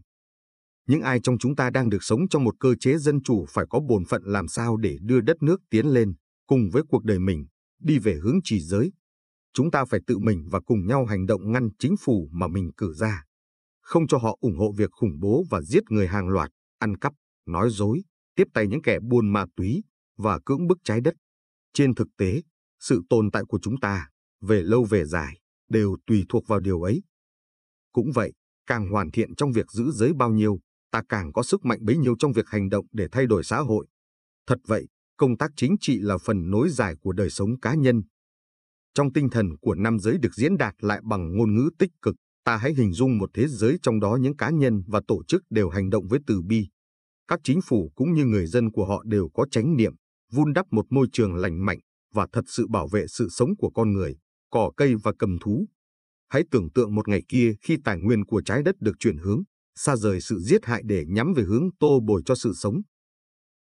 Những 0.88 1.00
ai 1.00 1.20
trong 1.20 1.38
chúng 1.38 1.56
ta 1.56 1.70
đang 1.70 1.90
được 1.90 2.02
sống 2.02 2.28
trong 2.28 2.44
một 2.44 2.54
cơ 2.60 2.74
chế 2.80 2.98
dân 2.98 3.22
chủ 3.22 3.46
phải 3.48 3.64
có 3.70 3.80
bổn 3.88 4.04
phận 4.04 4.22
làm 4.24 4.48
sao 4.48 4.76
để 4.76 4.98
đưa 5.02 5.20
đất 5.20 5.42
nước 5.42 5.60
tiến 5.70 5.86
lên, 5.86 6.14
cùng 6.46 6.70
với 6.72 6.82
cuộc 6.88 7.04
đời 7.04 7.18
mình, 7.18 7.46
đi 7.84 7.98
về 7.98 8.18
hướng 8.22 8.38
trì 8.44 8.60
giới. 8.60 8.92
Chúng 9.54 9.70
ta 9.70 9.84
phải 9.84 10.00
tự 10.06 10.18
mình 10.18 10.48
và 10.50 10.60
cùng 10.60 10.86
nhau 10.86 11.04
hành 11.04 11.26
động 11.26 11.52
ngăn 11.52 11.68
chính 11.78 11.94
phủ 12.00 12.28
mà 12.32 12.48
mình 12.48 12.70
cử 12.76 12.92
ra. 12.92 13.24
Không 13.80 14.06
cho 14.06 14.18
họ 14.18 14.38
ủng 14.40 14.58
hộ 14.58 14.72
việc 14.72 14.90
khủng 14.92 15.20
bố 15.20 15.44
và 15.50 15.62
giết 15.62 15.82
người 15.90 16.08
hàng 16.08 16.28
loạt, 16.28 16.50
ăn 16.78 16.96
cắp, 16.96 17.12
nói 17.46 17.70
dối, 17.70 18.02
tiếp 18.34 18.44
tay 18.54 18.66
những 18.66 18.82
kẻ 18.82 18.98
buôn 19.00 19.32
ma 19.32 19.44
túy, 19.56 19.82
và 20.16 20.38
cưỡng 20.44 20.66
bức 20.66 20.78
trái 20.84 21.00
đất. 21.00 21.14
Trên 21.74 21.94
thực 21.94 22.08
tế, 22.18 22.42
sự 22.80 23.02
tồn 23.08 23.30
tại 23.30 23.42
của 23.48 23.58
chúng 23.62 23.80
ta, 23.80 24.08
về 24.40 24.62
lâu 24.62 24.84
về 24.84 25.04
dài, 25.04 25.38
đều 25.68 25.96
tùy 26.06 26.24
thuộc 26.28 26.46
vào 26.46 26.60
điều 26.60 26.82
ấy. 26.82 27.02
Cũng 27.92 28.12
vậy, 28.14 28.32
càng 28.66 28.90
hoàn 28.90 29.10
thiện 29.10 29.34
trong 29.34 29.52
việc 29.52 29.70
giữ 29.72 29.90
giới 29.90 30.12
bao 30.12 30.30
nhiêu, 30.30 30.60
ta 30.90 31.02
càng 31.08 31.32
có 31.32 31.42
sức 31.42 31.64
mạnh 31.64 31.78
bấy 31.82 31.96
nhiêu 31.96 32.16
trong 32.18 32.32
việc 32.32 32.48
hành 32.48 32.68
động 32.68 32.86
để 32.92 33.08
thay 33.12 33.26
đổi 33.26 33.44
xã 33.44 33.58
hội. 33.58 33.86
Thật 34.46 34.58
vậy, 34.66 34.86
công 35.22 35.36
tác 35.36 35.50
chính 35.56 35.76
trị 35.80 35.98
là 36.00 36.18
phần 36.18 36.50
nối 36.50 36.68
dài 36.68 36.94
của 37.00 37.12
đời 37.12 37.30
sống 37.30 37.60
cá 37.60 37.74
nhân. 37.74 38.02
Trong 38.94 39.12
tinh 39.12 39.30
thần 39.30 39.56
của 39.60 39.74
năm 39.74 39.98
giới 39.98 40.18
được 40.18 40.34
diễn 40.34 40.56
đạt 40.56 40.74
lại 40.80 41.00
bằng 41.04 41.36
ngôn 41.36 41.54
ngữ 41.54 41.70
tích 41.78 41.90
cực, 42.02 42.14
ta 42.44 42.56
hãy 42.56 42.74
hình 42.74 42.92
dung 42.92 43.18
một 43.18 43.30
thế 43.34 43.48
giới 43.48 43.76
trong 43.82 44.00
đó 44.00 44.18
những 44.20 44.36
cá 44.36 44.50
nhân 44.50 44.82
và 44.86 45.00
tổ 45.08 45.24
chức 45.28 45.42
đều 45.50 45.68
hành 45.68 45.90
động 45.90 46.08
với 46.08 46.20
từ 46.26 46.42
bi. 46.42 46.68
Các 47.28 47.40
chính 47.44 47.60
phủ 47.60 47.92
cũng 47.94 48.12
như 48.12 48.24
người 48.24 48.46
dân 48.46 48.70
của 48.70 48.86
họ 48.86 49.02
đều 49.04 49.28
có 49.34 49.46
chánh 49.50 49.76
niệm, 49.76 49.92
vun 50.32 50.52
đắp 50.52 50.66
một 50.70 50.86
môi 50.90 51.06
trường 51.12 51.34
lành 51.34 51.64
mạnh 51.66 51.78
và 52.14 52.26
thật 52.32 52.44
sự 52.46 52.66
bảo 52.68 52.88
vệ 52.88 53.06
sự 53.08 53.28
sống 53.30 53.56
của 53.58 53.70
con 53.70 53.92
người, 53.92 54.16
cỏ 54.50 54.70
cây 54.76 54.94
và 55.02 55.12
cầm 55.18 55.38
thú. 55.40 55.66
Hãy 56.28 56.42
tưởng 56.50 56.70
tượng 56.74 56.94
một 56.94 57.08
ngày 57.08 57.22
kia 57.28 57.54
khi 57.62 57.76
tài 57.84 57.98
nguyên 57.98 58.24
của 58.24 58.42
trái 58.44 58.62
đất 58.62 58.74
được 58.80 58.92
chuyển 58.98 59.18
hướng, 59.18 59.42
xa 59.74 59.96
rời 59.96 60.20
sự 60.20 60.38
giết 60.38 60.64
hại 60.66 60.82
để 60.84 61.04
nhắm 61.08 61.32
về 61.36 61.42
hướng 61.42 61.68
tô 61.80 62.00
bồi 62.00 62.22
cho 62.24 62.34
sự 62.34 62.52
sống. 62.54 62.82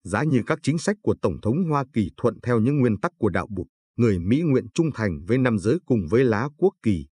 Giá 0.05 0.23
như 0.23 0.41
các 0.45 0.59
chính 0.63 0.77
sách 0.77 0.97
của 1.01 1.15
Tổng 1.21 1.41
thống 1.41 1.63
Hoa 1.69 1.85
Kỳ 1.93 2.09
thuận 2.17 2.39
theo 2.43 2.59
những 2.59 2.79
nguyên 2.79 2.97
tắc 2.97 3.11
của 3.17 3.29
đạo 3.29 3.47
Bụt, 3.49 3.67
người 3.95 4.19
Mỹ 4.19 4.41
nguyện 4.41 4.65
trung 4.73 4.89
thành 4.93 5.25
với 5.27 5.37
năm 5.37 5.59
giới 5.59 5.77
cùng 5.85 6.07
với 6.09 6.23
lá 6.23 6.49
quốc 6.57 6.73
kỳ. 6.83 7.05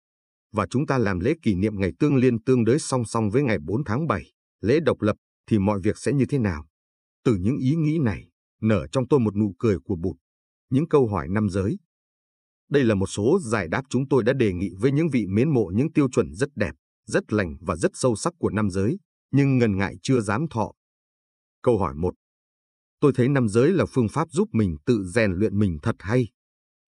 Và 0.53 0.67
chúng 0.71 0.87
ta 0.87 0.99
làm 0.99 1.21
lễ 1.21 1.35
kỷ 1.43 1.55
niệm 1.55 1.81
ngày 1.81 1.93
tương 1.99 2.17
liên 2.17 2.43
tương 2.43 2.65
đối 2.65 2.79
song 2.79 3.05
song 3.05 3.31
với 3.31 3.43
ngày 3.43 3.59
4 3.63 3.85
tháng 3.85 4.07
7, 4.07 4.33
lễ 4.61 4.81
độc 4.81 5.03
lập, 5.03 5.17
thì 5.51 5.59
mọi 5.59 5.81
việc 5.83 5.99
sẽ 5.99 6.13
như 6.13 6.25
thế 6.29 6.39
nào? 6.39 6.67
Từ 7.25 7.37
những 7.37 7.57
ý 7.57 7.75
nghĩ 7.75 7.99
này, 7.99 8.29
nở 8.61 8.87
trong 8.93 9.09
tôi 9.09 9.21
một 9.21 9.37
nụ 9.37 9.55
cười 9.59 9.79
của 9.85 9.97
bụt. 9.97 10.17
Những 10.71 10.89
câu 10.89 11.09
hỏi 11.09 11.29
năm 11.29 11.49
giới. 11.51 11.79
Đây 12.71 12.85
là 12.85 12.95
một 12.95 13.07
số 13.07 13.39
giải 13.43 13.69
đáp 13.69 13.83
chúng 13.91 14.09
tôi 14.09 14.23
đã 14.23 14.33
đề 14.33 14.53
nghị 14.53 14.71
với 14.79 14.93
những 14.93 15.09
vị 15.13 15.27
mến 15.27 15.51
mộ 15.51 15.71
những 15.75 15.93
tiêu 15.93 16.09
chuẩn 16.13 16.35
rất 16.35 16.49
đẹp, 16.57 16.73
rất 17.07 17.33
lành 17.33 17.57
và 17.61 17.77
rất 17.77 17.91
sâu 17.95 18.17
sắc 18.17 18.33
của 18.39 18.51
năm 18.51 18.71
giới, 18.71 18.99
nhưng 19.31 19.59
ngần 19.59 19.77
ngại 19.77 19.95
chưa 20.03 20.21
dám 20.21 20.47
thọ. 20.51 20.73
Câu 21.63 21.79
hỏi 21.79 21.95
1. 21.95 22.15
Tôi 23.03 23.13
thấy 23.15 23.29
nam 23.29 23.49
giới 23.49 23.73
là 23.73 23.87
phương 23.87 24.09
pháp 24.09 24.29
giúp 24.31 24.49
mình 24.53 24.77
tự 24.87 25.05
rèn 25.15 25.33
luyện 25.33 25.59
mình 25.59 25.79
thật 25.83 25.97
hay. 25.99 26.29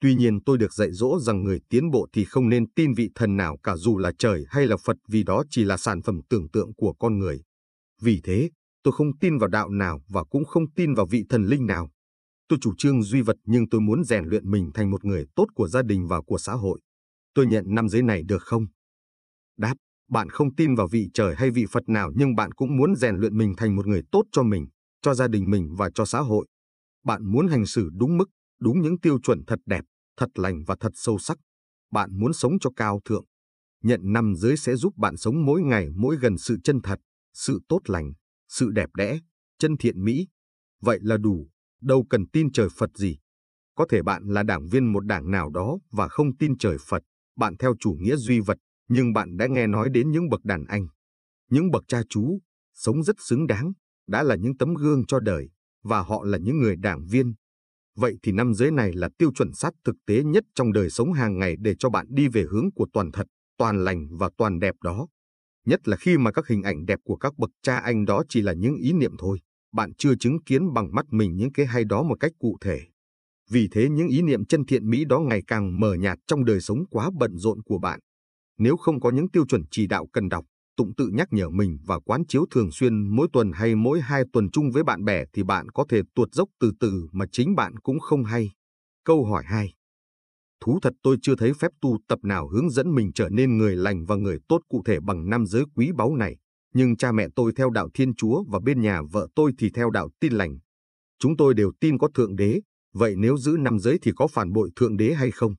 Tuy 0.01 0.15
nhiên 0.15 0.45
tôi 0.45 0.59
được 0.59 0.73
dạy 0.73 0.89
dỗ 0.93 1.19
rằng 1.21 1.45
người 1.45 1.61
tiến 1.69 1.91
bộ 1.91 2.07
thì 2.13 2.25
không 2.25 2.49
nên 2.49 2.73
tin 2.73 2.95
vị 2.95 3.11
thần 3.15 3.37
nào 3.37 3.57
cả 3.63 3.77
dù 3.77 3.99
là 3.99 4.13
trời 4.19 4.45
hay 4.49 4.67
là 4.67 4.77
Phật 4.85 4.97
vì 5.09 5.23
đó 5.23 5.45
chỉ 5.51 5.65
là 5.65 5.77
sản 5.77 6.03
phẩm 6.03 6.21
tưởng 6.29 6.49
tượng 6.49 6.75
của 6.75 6.95
con 6.99 7.19
người. 7.19 7.43
Vì 8.03 8.21
thế, 8.25 8.51
Tôi 8.85 8.93
không 8.93 9.19
tin 9.19 9.39
vào 9.39 9.49
đạo 9.49 9.69
nào 9.69 10.01
và 10.09 10.25
cũng 10.25 10.45
không 10.45 10.73
tin 10.73 10.95
vào 10.95 11.07
vị 11.07 11.25
thần 11.29 11.47
linh 11.47 11.67
nào. 11.67 11.91
Tôi 12.49 12.59
chủ 12.63 12.75
trương 12.79 13.03
duy 13.03 13.21
vật 13.21 13.37
nhưng 13.45 13.69
tôi 13.69 13.81
muốn 13.81 14.05
rèn 14.05 14.25
luyện 14.25 14.51
mình 14.51 14.71
thành 14.75 14.91
một 14.91 15.05
người 15.05 15.25
tốt 15.35 15.47
của 15.55 15.69
gia 15.69 15.83
đình 15.83 16.07
và 16.09 16.21
của 16.21 16.39
xã 16.39 16.53
hội. 16.53 16.81
Tôi 17.35 17.47
nhận 17.47 17.65
năm 17.67 17.89
giới 17.89 18.03
này 18.03 18.23
được 18.23 18.43
không? 18.43 18.67
Đáp, 19.59 19.75
bạn 20.11 20.29
không 20.29 20.55
tin 20.55 20.75
vào 20.75 20.89
vị 20.89 21.11
trời 21.15 21.35
hay 21.35 21.51
vị 21.51 21.65
Phật 21.71 21.89
nào 21.89 22.13
nhưng 22.15 22.35
bạn 22.35 22.53
cũng 22.53 22.77
muốn 22.77 22.97
rèn 22.97 23.17
luyện 23.17 23.39
mình 23.39 23.55
thành 23.57 23.77
một 23.77 23.87
người 23.87 24.03
tốt 24.13 24.23
cho 24.33 24.43
mình, 24.43 24.67
cho 25.05 25.15
gia 25.15 25.29
đình 25.29 25.51
mình 25.51 25.75
và 25.77 25.91
cho 25.95 26.05
xã 26.05 26.21
hội. 26.21 26.47
Bạn 27.05 27.33
muốn 27.33 27.47
hành 27.47 27.67
xử 27.67 27.91
đúng 27.93 28.17
mức, 28.17 28.31
đúng 28.61 28.81
những 28.81 29.01
tiêu 29.01 29.19
chuẩn 29.23 29.45
thật 29.47 29.59
đẹp, 29.67 29.85
thật 30.17 30.29
lành 30.35 30.65
và 30.67 30.77
thật 30.81 30.93
sâu 30.95 31.19
sắc. 31.19 31.39
Bạn 31.93 32.21
muốn 32.21 32.33
sống 32.33 32.53
cho 32.61 32.71
cao 32.77 33.01
thượng. 33.05 33.25
Nhận 33.83 34.01
năm 34.03 34.35
giới 34.37 34.57
sẽ 34.57 34.77
giúp 34.77 34.97
bạn 34.97 35.17
sống 35.17 35.45
mỗi 35.47 35.63
ngày 35.63 35.89
mỗi 35.97 36.17
gần 36.17 36.39
sự 36.39 36.57
chân 36.65 36.81
thật, 36.83 37.01
sự 37.35 37.61
tốt 37.69 37.81
lành, 37.87 38.13
sự 38.49 38.71
đẹp 38.71 38.89
đẽ, 38.97 39.19
chân 39.59 39.77
thiện 39.77 40.05
mỹ. 40.05 40.29
Vậy 40.81 40.99
là 41.03 41.17
đủ, 41.17 41.49
đâu 41.81 42.07
cần 42.11 42.27
tin 42.33 42.53
trời 42.53 42.69
Phật 42.77 42.91
gì. 42.95 43.19
Có 43.75 43.87
thể 43.91 44.03
bạn 44.03 44.23
là 44.27 44.43
đảng 44.43 44.67
viên 44.67 44.93
một 44.93 45.07
đảng 45.07 45.31
nào 45.31 45.51
đó 45.51 45.79
và 45.91 46.09
không 46.09 46.37
tin 46.37 46.59
trời 46.59 46.77
Phật, 46.89 47.03
bạn 47.37 47.57
theo 47.57 47.75
chủ 47.81 47.97
nghĩa 48.01 48.17
duy 48.17 48.41
vật, 48.41 48.59
nhưng 48.89 49.13
bạn 49.13 49.37
đã 49.37 49.47
nghe 49.47 49.67
nói 49.67 49.89
đến 49.93 50.11
những 50.11 50.29
bậc 50.29 50.45
đàn 50.45 50.65
anh, 50.65 50.87
những 51.51 51.71
bậc 51.71 51.83
cha 51.89 52.03
chú, 52.09 52.39
sống 52.75 53.03
rất 53.03 53.17
xứng 53.19 53.47
đáng, 53.47 53.73
đã 54.07 54.23
là 54.23 54.35
những 54.35 54.57
tấm 54.57 54.75
gương 54.75 55.07
cho 55.07 55.21
đời, 55.21 55.49
và 55.83 56.01
họ 56.01 56.25
là 56.25 56.39
những 56.39 56.59
người 56.59 56.77
đảng 56.77 57.07
viên. 57.07 57.35
Vậy 57.97 58.17
thì 58.23 58.33
năm 58.33 58.55
giới 58.55 58.71
này 58.71 58.93
là 58.93 59.09
tiêu 59.19 59.31
chuẩn 59.35 59.53
sát 59.53 59.73
thực 59.85 59.97
tế 60.07 60.23
nhất 60.25 60.45
trong 60.55 60.73
đời 60.73 60.91
sống 60.91 61.13
hàng 61.13 61.39
ngày 61.39 61.57
để 61.61 61.75
cho 61.79 61.91
bạn 61.91 62.07
đi 62.09 62.29
về 62.29 62.45
hướng 62.51 62.73
của 62.75 62.87
toàn 62.93 63.13
thật, 63.13 63.27
toàn 63.59 63.85
lành 63.85 64.17
và 64.17 64.31
toàn 64.39 64.59
đẹp 64.59 64.75
đó. 64.83 65.07
Nhất 65.67 65.89
là 65.89 65.97
khi 65.97 66.19
mà 66.19 66.33
các 66.33 66.49
hình 66.49 66.63
ảnh 66.63 66.87
đẹp 66.87 66.99
của 67.05 67.17
các 67.17 67.39
bậc 67.39 67.51
cha 67.63 67.77
anh 67.77 68.05
đó 68.05 68.23
chỉ 68.29 68.43
là 68.43 68.53
những 68.53 68.77
ý 68.77 68.93
niệm 68.93 69.13
thôi, 69.19 69.41
bạn 69.73 69.91
chưa 69.99 70.15
chứng 70.15 70.43
kiến 70.43 70.73
bằng 70.73 70.95
mắt 70.95 71.07
mình 71.11 71.37
những 71.37 71.53
cái 71.53 71.67
hay 71.67 71.85
đó 71.85 72.03
một 72.03 72.21
cách 72.21 72.33
cụ 72.39 72.57
thể. 72.61 72.81
Vì 73.51 73.69
thế 73.73 73.89
những 73.89 74.09
ý 74.09 74.23
niệm 74.23 74.45
chân 74.45 74.65
thiện 74.67 74.91
mỹ 74.91 75.05
đó 75.05 75.21
ngày 75.21 75.43
càng 75.47 75.81
mờ 75.81 75.95
nhạt 75.95 76.19
trong 76.27 76.45
đời 76.45 76.61
sống 76.61 76.79
quá 76.91 77.11
bận 77.19 77.37
rộn 77.37 77.63
của 77.63 77.79
bạn. 77.79 78.01
Nếu 78.59 78.77
không 78.77 79.01
có 79.01 79.11
những 79.11 79.31
tiêu 79.31 79.47
chuẩn 79.47 79.63
chỉ 79.71 79.87
đạo 79.87 80.07
cần 80.13 80.29
đọc, 80.29 80.45
tụng 80.77 80.95
tự 80.95 81.09
nhắc 81.13 81.29
nhở 81.31 81.51
mình 81.51 81.79
và 81.87 81.99
quán 81.99 82.23
chiếu 82.29 82.45
thường 82.51 82.71
xuyên 82.73 83.17
mỗi 83.17 83.29
tuần 83.33 83.53
hay 83.53 83.75
mỗi 83.75 84.01
hai 84.01 84.23
tuần 84.33 84.51
chung 84.51 84.71
với 84.71 84.83
bạn 84.83 85.05
bè 85.05 85.25
thì 85.33 85.43
bạn 85.43 85.69
có 85.69 85.85
thể 85.89 86.01
tuột 86.15 86.29
dốc 86.33 86.49
từ 86.61 86.73
từ 86.81 87.09
mà 87.13 87.25
chính 87.33 87.55
bạn 87.55 87.79
cũng 87.79 88.01
không 88.01 88.25
hay. 88.25 88.51
Câu 89.05 89.25
hỏi 89.25 89.45
2 89.47 89.75
Thú 90.61 90.79
thật 90.83 90.93
tôi 91.03 91.17
chưa 91.23 91.37
thấy 91.37 91.53
phép 91.55 91.73
tu 91.81 91.99
tập 92.09 92.19
nào 92.23 92.49
hướng 92.49 92.71
dẫn 92.71 92.95
mình 92.95 93.13
trở 93.15 93.29
nên 93.29 93.57
người 93.57 93.77
lành 93.77 94.05
và 94.05 94.17
người 94.17 94.39
tốt 94.49 94.61
cụ 94.69 94.83
thể 94.87 95.01
bằng 95.01 95.31
năm 95.31 95.47
giới 95.47 95.65
quý 95.75 95.91
báu 95.97 96.17
này, 96.17 96.37
nhưng 96.75 96.97
cha 96.97 97.13
mẹ 97.13 97.27
tôi 97.37 97.53
theo 97.57 97.71
đạo 97.71 97.89
Thiên 97.95 98.15
Chúa 98.15 98.45
và 98.49 98.61
bên 98.65 98.81
nhà 98.81 99.03
vợ 99.13 99.29
tôi 99.35 99.53
thì 99.59 99.71
theo 99.71 99.91
đạo 99.91 100.09
tin 100.21 100.33
lành. 100.33 100.59
Chúng 101.19 101.37
tôi 101.37 101.55
đều 101.55 101.73
tin 101.81 101.99
có 101.99 102.09
Thượng 102.15 102.37
Đế, 102.37 102.61
vậy 102.95 103.15
nếu 103.17 103.37
giữ 103.37 103.57
năm 103.61 103.79
giới 103.79 103.99
thì 104.03 104.13
có 104.17 104.27
phản 104.27 104.53
bội 104.53 104.71
Thượng 104.77 104.97
Đế 104.97 105.15
hay 105.15 105.31
không? 105.31 105.55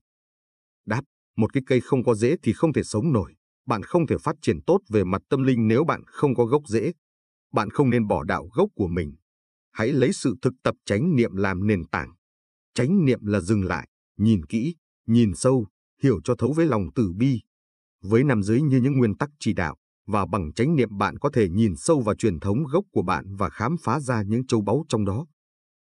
Đáp, 0.86 1.02
một 1.36 1.52
cái 1.52 1.62
cây 1.66 1.80
không 1.80 2.04
có 2.04 2.14
rễ 2.14 2.36
thì 2.42 2.52
không 2.52 2.72
thể 2.72 2.82
sống 2.82 3.12
nổi. 3.12 3.35
Bạn 3.66 3.82
không 3.82 4.06
thể 4.06 4.16
phát 4.22 4.36
triển 4.42 4.58
tốt 4.66 4.78
về 4.88 5.04
mặt 5.04 5.22
tâm 5.28 5.42
linh 5.42 5.68
nếu 5.68 5.84
bạn 5.84 6.02
không 6.06 6.34
có 6.34 6.44
gốc 6.44 6.62
rễ. 6.68 6.92
Bạn 7.52 7.70
không 7.70 7.90
nên 7.90 8.06
bỏ 8.06 8.24
đạo 8.24 8.48
gốc 8.52 8.68
của 8.74 8.88
mình. 8.88 9.14
Hãy 9.72 9.92
lấy 9.92 10.12
sự 10.12 10.34
thực 10.42 10.54
tập 10.62 10.74
chánh 10.84 11.16
niệm 11.16 11.36
làm 11.36 11.66
nền 11.66 11.84
tảng. 11.84 12.14
Chánh 12.74 13.04
niệm 13.04 13.26
là 13.26 13.40
dừng 13.40 13.64
lại, 13.64 13.88
nhìn 14.16 14.46
kỹ, 14.46 14.74
nhìn 15.06 15.34
sâu, 15.34 15.66
hiểu 16.02 16.20
cho 16.24 16.34
thấu 16.38 16.52
với 16.56 16.66
lòng 16.66 16.82
từ 16.94 17.12
bi. 17.16 17.40
Với 18.02 18.24
nam 18.24 18.42
giới 18.42 18.62
như 18.62 18.80
những 18.80 18.98
nguyên 18.98 19.16
tắc 19.16 19.30
chỉ 19.40 19.52
đạo, 19.52 19.76
và 20.06 20.26
bằng 20.26 20.52
chánh 20.52 20.76
niệm 20.76 20.98
bạn 20.98 21.18
có 21.18 21.30
thể 21.32 21.48
nhìn 21.48 21.76
sâu 21.76 22.00
vào 22.00 22.14
truyền 22.14 22.40
thống 22.40 22.64
gốc 22.72 22.84
của 22.92 23.02
bạn 23.02 23.36
và 23.36 23.50
khám 23.50 23.76
phá 23.82 24.00
ra 24.00 24.22
những 24.22 24.46
châu 24.46 24.60
báu 24.60 24.84
trong 24.88 25.04
đó. 25.04 25.26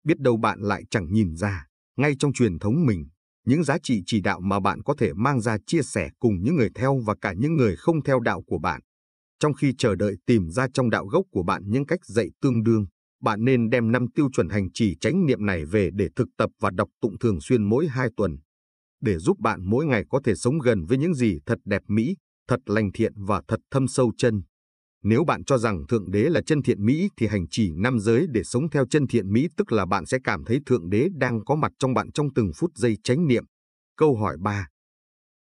Biết 0.05 0.19
đâu 0.19 0.37
bạn 0.37 0.61
lại 0.61 0.83
chẳng 0.91 1.13
nhìn 1.13 1.37
ra, 1.37 1.67
ngay 1.97 2.15
trong 2.19 2.33
truyền 2.33 2.59
thống 2.59 2.87
mình, 2.87 3.07
những 3.45 3.65
giá 3.65 3.79
trị 3.83 4.03
chỉ 4.07 4.21
đạo 4.21 4.41
mà 4.41 4.61
bạn 4.61 4.83
có 4.83 4.95
thể 4.99 5.13
mang 5.15 5.41
ra 5.41 5.57
chia 5.67 5.83
sẻ 5.83 6.11
cùng 6.19 6.43
những 6.43 6.57
người 6.57 6.69
theo 6.75 7.01
và 7.07 7.15
cả 7.21 7.35
những 7.37 7.57
người 7.57 7.77
không 7.77 8.03
theo 8.03 8.21
đạo 8.21 8.43
của 8.47 8.59
bạn. 8.59 8.81
Trong 9.39 9.55
khi 9.55 9.75
chờ 9.79 9.95
đợi 9.95 10.17
tìm 10.27 10.51
ra 10.51 10.67
trong 10.75 10.91
đạo 10.91 11.07
gốc 11.07 11.27
của 11.31 11.43
bạn 11.43 11.63
những 11.67 11.87
cách 11.87 12.01
dạy 12.07 12.29
tương 12.41 12.63
đương, 12.63 12.87
bạn 13.23 13.45
nên 13.45 13.71
đem 13.71 13.93
năm 13.93 14.07
tiêu 14.15 14.29
chuẩn 14.33 14.49
hành 14.49 14.73
trì 14.73 14.97
chánh 15.01 15.27
niệm 15.27 15.47
này 15.47 15.65
về 15.65 15.91
để 15.95 16.09
thực 16.17 16.29
tập 16.37 16.51
và 16.61 16.71
đọc 16.71 16.89
tụng 17.01 17.19
thường 17.19 17.41
xuyên 17.41 17.63
mỗi 17.63 17.89
hai 17.89 18.09
tuần, 18.17 18.37
để 19.03 19.19
giúp 19.19 19.39
bạn 19.39 19.61
mỗi 19.65 19.87
ngày 19.87 20.05
có 20.11 20.21
thể 20.25 20.35
sống 20.35 20.59
gần 20.59 20.85
với 20.85 20.99
những 20.99 21.15
gì 21.15 21.39
thật 21.47 21.59
đẹp 21.65 21.83
mỹ, 21.89 22.17
thật 22.49 22.61
lành 22.67 22.93
thiện 22.93 23.13
và 23.17 23.43
thật 23.49 23.61
thâm 23.71 23.89
sâu 23.89 24.13
chân. 24.19 24.43
Nếu 25.03 25.25
bạn 25.25 25.45
cho 25.45 25.59
rằng 25.59 25.85
Thượng 25.89 26.11
Đế 26.11 26.23
là 26.23 26.41
chân 26.47 26.63
thiện 26.63 26.87
mỹ 26.87 27.09
thì 27.17 27.27
hành 27.27 27.49
trì 27.49 27.73
năm 27.73 27.99
giới 28.01 28.27
để 28.31 28.43
sống 28.43 28.71
theo 28.71 28.87
chân 28.91 29.07
thiện 29.07 29.33
mỹ 29.33 29.49
tức 29.57 29.73
là 29.73 29.87
bạn 29.87 30.07
sẽ 30.07 30.19
cảm 30.25 30.45
thấy 30.45 30.61
Thượng 30.67 30.91
Đế 30.91 31.09
đang 31.15 31.45
có 31.45 31.55
mặt 31.55 31.73
trong 31.79 31.95
bạn 31.95 32.13
trong 32.13 32.35
từng 32.35 32.51
phút 32.57 32.71
giây 32.75 32.97
chánh 33.05 33.27
niệm. 33.27 33.45
Câu 33.97 34.17
hỏi 34.17 34.37
3. 34.41 34.69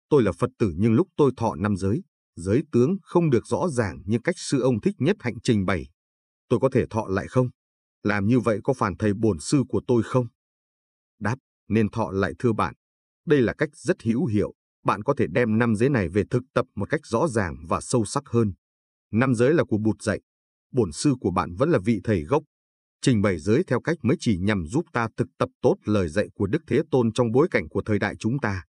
Tôi 0.09 0.23
là 0.23 0.31
Phật 0.31 0.49
tử 0.59 0.73
nhưng 0.77 0.93
lúc 0.93 1.07
tôi 1.17 1.31
thọ 1.37 1.55
năm 1.55 1.75
giới, 1.77 2.03
giới 2.35 2.61
tướng 2.71 2.97
không 3.01 3.29
được 3.29 3.45
rõ 3.45 3.69
ràng 3.69 4.01
như 4.05 4.17
cách 4.23 4.35
sư 4.37 4.61
ông 4.61 4.81
thích 4.81 4.95
nhất 4.97 5.15
hạnh 5.19 5.35
trình 5.43 5.65
bày. 5.65 5.87
Tôi 6.49 6.59
có 6.59 6.69
thể 6.73 6.85
thọ 6.89 7.07
lại 7.07 7.27
không? 7.27 7.49
Làm 8.03 8.27
như 8.27 8.39
vậy 8.39 8.59
có 8.63 8.73
phản 8.73 8.97
thầy 8.97 9.13
bổn 9.13 9.39
sư 9.39 9.63
của 9.69 9.81
tôi 9.87 10.03
không? 10.03 10.27
Đáp, 11.19 11.35
nên 11.67 11.89
thọ 11.89 12.11
lại 12.11 12.33
thưa 12.39 12.53
bạn. 12.53 12.73
Đây 13.25 13.41
là 13.41 13.53
cách 13.57 13.69
rất 13.73 14.03
hữu 14.03 14.25
hiệu. 14.25 14.53
Bạn 14.85 15.03
có 15.03 15.13
thể 15.17 15.25
đem 15.31 15.57
năm 15.57 15.75
giới 15.75 15.89
này 15.89 16.09
về 16.09 16.23
thực 16.29 16.43
tập 16.53 16.65
một 16.75 16.89
cách 16.89 17.01
rõ 17.03 17.27
ràng 17.27 17.55
và 17.69 17.81
sâu 17.81 18.05
sắc 18.05 18.23
hơn. 18.25 18.53
Năm 19.11 19.35
giới 19.35 19.53
là 19.53 19.63
của 19.63 19.77
bụt 19.77 20.01
dạy. 20.01 20.21
Bổn 20.71 20.91
sư 20.91 21.15
của 21.19 21.31
bạn 21.31 21.55
vẫn 21.55 21.69
là 21.69 21.79
vị 21.85 22.01
thầy 22.03 22.23
gốc. 22.23 22.43
Trình 23.01 23.21
bày 23.21 23.39
giới 23.39 23.63
theo 23.67 23.81
cách 23.81 23.97
mới 24.01 24.17
chỉ 24.19 24.37
nhằm 24.37 24.65
giúp 24.65 24.85
ta 24.93 25.07
thực 25.17 25.27
tập 25.37 25.49
tốt 25.61 25.75
lời 25.85 26.09
dạy 26.09 26.27
của 26.35 26.47
Đức 26.47 26.61
Thế 26.67 26.81
Tôn 26.91 27.13
trong 27.13 27.31
bối 27.31 27.47
cảnh 27.51 27.69
của 27.69 27.81
thời 27.85 27.99
đại 27.99 28.15
chúng 28.15 28.39
ta. 28.39 28.63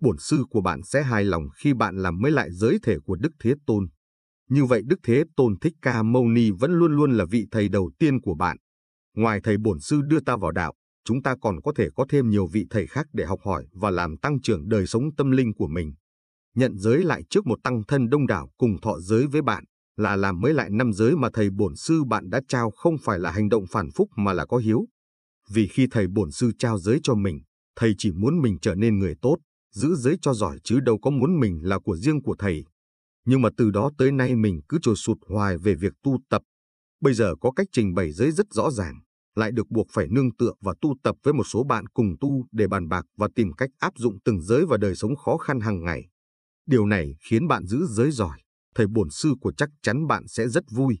Bổn 0.00 0.16
sư 0.18 0.44
của 0.50 0.60
bạn 0.60 0.82
sẽ 0.82 1.02
hài 1.02 1.24
lòng 1.24 1.42
khi 1.56 1.74
bạn 1.74 1.96
làm 1.96 2.20
mới 2.20 2.32
lại 2.32 2.50
giới 2.52 2.78
thể 2.82 2.96
của 3.04 3.16
Đức 3.16 3.32
Thế 3.40 3.54
Tôn. 3.66 3.86
Như 4.48 4.64
vậy 4.64 4.82
Đức 4.86 4.96
Thế 5.02 5.24
Tôn 5.36 5.58
Thích 5.60 5.74
Ca 5.82 6.02
Mâu 6.02 6.28
Ni 6.28 6.50
vẫn 6.50 6.72
luôn 6.72 6.96
luôn 6.96 7.12
là 7.12 7.24
vị 7.24 7.46
thầy 7.50 7.68
đầu 7.68 7.90
tiên 7.98 8.20
của 8.20 8.34
bạn. 8.34 8.56
Ngoài 9.14 9.40
thầy 9.44 9.56
bổn 9.58 9.80
sư 9.80 10.00
đưa 10.06 10.20
ta 10.20 10.36
vào 10.36 10.52
đạo, 10.52 10.74
chúng 11.04 11.22
ta 11.22 11.36
còn 11.40 11.60
có 11.60 11.72
thể 11.76 11.88
có 11.94 12.06
thêm 12.08 12.30
nhiều 12.30 12.46
vị 12.46 12.66
thầy 12.70 12.86
khác 12.86 13.06
để 13.12 13.24
học 13.24 13.40
hỏi 13.44 13.66
và 13.72 13.90
làm 13.90 14.16
tăng 14.16 14.40
trưởng 14.40 14.68
đời 14.68 14.86
sống 14.86 15.14
tâm 15.16 15.30
linh 15.30 15.54
của 15.54 15.68
mình. 15.68 15.94
Nhận 16.54 16.78
giới 16.78 17.02
lại 17.02 17.22
trước 17.30 17.46
một 17.46 17.58
tăng 17.64 17.82
thân 17.88 18.08
đông 18.08 18.26
đảo 18.26 18.50
cùng 18.56 18.80
thọ 18.82 19.00
giới 19.00 19.26
với 19.26 19.42
bạn 19.42 19.64
là 19.96 20.16
làm 20.16 20.40
mới 20.40 20.54
lại 20.54 20.70
năm 20.70 20.92
giới 20.92 21.16
mà 21.16 21.28
thầy 21.32 21.50
bổn 21.50 21.76
sư 21.76 22.04
bạn 22.04 22.30
đã 22.30 22.40
trao 22.48 22.70
không 22.70 22.96
phải 23.02 23.18
là 23.18 23.30
hành 23.30 23.48
động 23.48 23.64
phản 23.70 23.90
phúc 23.90 24.08
mà 24.16 24.32
là 24.32 24.46
có 24.46 24.56
hiếu. 24.56 24.86
Vì 25.50 25.68
khi 25.68 25.86
thầy 25.90 26.06
bổn 26.08 26.30
sư 26.30 26.52
trao 26.58 26.78
giới 26.78 27.00
cho 27.02 27.14
mình, 27.14 27.40
thầy 27.76 27.94
chỉ 27.98 28.12
muốn 28.12 28.42
mình 28.42 28.58
trở 28.62 28.74
nên 28.74 28.98
người 28.98 29.14
tốt, 29.22 29.36
giữ 29.74 29.94
giới 29.94 30.16
cho 30.22 30.34
giỏi 30.34 30.58
chứ 30.64 30.80
đâu 30.80 30.98
có 30.98 31.10
muốn 31.10 31.40
mình 31.40 31.60
là 31.62 31.78
của 31.78 31.96
riêng 31.96 32.22
của 32.22 32.36
thầy. 32.38 32.64
Nhưng 33.26 33.42
mà 33.42 33.48
từ 33.56 33.70
đó 33.70 33.90
tới 33.98 34.12
nay 34.12 34.36
mình 34.36 34.60
cứ 34.68 34.78
trồi 34.82 34.96
sụt 34.96 35.18
hoài 35.28 35.58
về 35.58 35.74
việc 35.74 35.92
tu 36.02 36.18
tập. 36.30 36.42
Bây 37.00 37.14
giờ 37.14 37.34
có 37.40 37.50
cách 37.50 37.66
trình 37.72 37.94
bày 37.94 38.12
giới 38.12 38.32
rất 38.32 38.46
rõ 38.50 38.70
ràng, 38.70 39.00
lại 39.34 39.52
được 39.52 39.70
buộc 39.70 39.86
phải 39.90 40.06
nương 40.08 40.36
tựa 40.36 40.52
và 40.60 40.74
tu 40.80 40.94
tập 41.02 41.16
với 41.22 41.34
một 41.34 41.44
số 41.44 41.64
bạn 41.64 41.86
cùng 41.86 42.14
tu 42.20 42.46
để 42.52 42.66
bàn 42.68 42.88
bạc 42.88 43.06
và 43.16 43.28
tìm 43.34 43.52
cách 43.52 43.70
áp 43.78 43.92
dụng 43.96 44.18
từng 44.24 44.42
giới 44.42 44.66
vào 44.66 44.78
đời 44.78 44.94
sống 44.94 45.16
khó 45.16 45.36
khăn 45.36 45.60
hàng 45.60 45.84
ngày. 45.84 46.08
Điều 46.66 46.86
này 46.86 47.16
khiến 47.20 47.48
bạn 47.48 47.66
giữ 47.66 47.86
giới 47.86 48.10
giỏi, 48.10 48.38
thầy 48.76 48.86
bổn 48.86 49.10
sư 49.10 49.34
của 49.40 49.52
chắc 49.52 49.68
chắn 49.82 50.06
bạn 50.06 50.28
sẽ 50.28 50.48
rất 50.48 50.64
vui. 50.70 50.98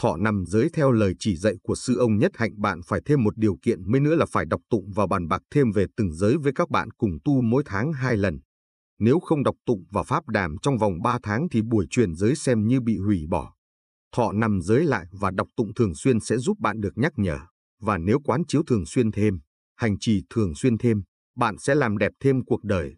Thọ 0.00 0.16
nằm 0.16 0.44
giới 0.46 0.68
theo 0.74 0.92
lời 0.92 1.14
chỉ 1.18 1.36
dạy 1.36 1.54
của 1.62 1.74
sư 1.74 1.98
ông 1.98 2.18
nhất 2.18 2.32
hạnh 2.34 2.60
bạn 2.60 2.80
phải 2.86 3.00
thêm 3.04 3.22
một 3.22 3.38
điều 3.38 3.56
kiện 3.62 3.92
mới 3.92 4.00
nữa 4.00 4.14
là 4.14 4.26
phải 4.32 4.44
đọc 4.46 4.60
tụng 4.70 4.90
và 4.94 5.06
bàn 5.06 5.28
bạc 5.28 5.42
thêm 5.54 5.70
về 5.70 5.86
từng 5.96 6.12
giới 6.12 6.36
với 6.36 6.52
các 6.54 6.70
bạn 6.70 6.90
cùng 6.90 7.10
tu 7.24 7.42
mỗi 7.42 7.62
tháng 7.66 7.92
hai 7.92 8.16
lần. 8.16 8.38
Nếu 8.98 9.20
không 9.20 9.42
đọc 9.42 9.54
tụng 9.66 9.84
và 9.90 10.02
pháp 10.02 10.28
đàm 10.28 10.56
trong 10.62 10.78
vòng 10.78 11.02
ba 11.02 11.18
tháng 11.22 11.48
thì 11.50 11.62
buổi 11.62 11.86
truyền 11.90 12.14
giới 12.14 12.34
xem 12.34 12.66
như 12.66 12.80
bị 12.80 12.98
hủy 12.98 13.26
bỏ. 13.30 13.54
Thọ 14.16 14.32
nằm 14.32 14.60
giới 14.62 14.84
lại 14.84 15.06
và 15.12 15.30
đọc 15.30 15.48
tụng 15.56 15.74
thường 15.74 15.94
xuyên 15.94 16.20
sẽ 16.20 16.36
giúp 16.38 16.58
bạn 16.58 16.80
được 16.80 16.92
nhắc 16.98 17.12
nhở, 17.16 17.38
và 17.80 17.98
nếu 17.98 18.20
quán 18.24 18.42
chiếu 18.48 18.62
thường 18.66 18.86
xuyên 18.86 19.12
thêm, 19.12 19.40
hành 19.76 19.98
trì 19.98 20.22
thường 20.30 20.54
xuyên 20.54 20.78
thêm, 20.78 21.02
bạn 21.36 21.58
sẽ 21.58 21.74
làm 21.74 21.98
đẹp 21.98 22.12
thêm 22.20 22.44
cuộc 22.44 22.64
đời 22.64 22.96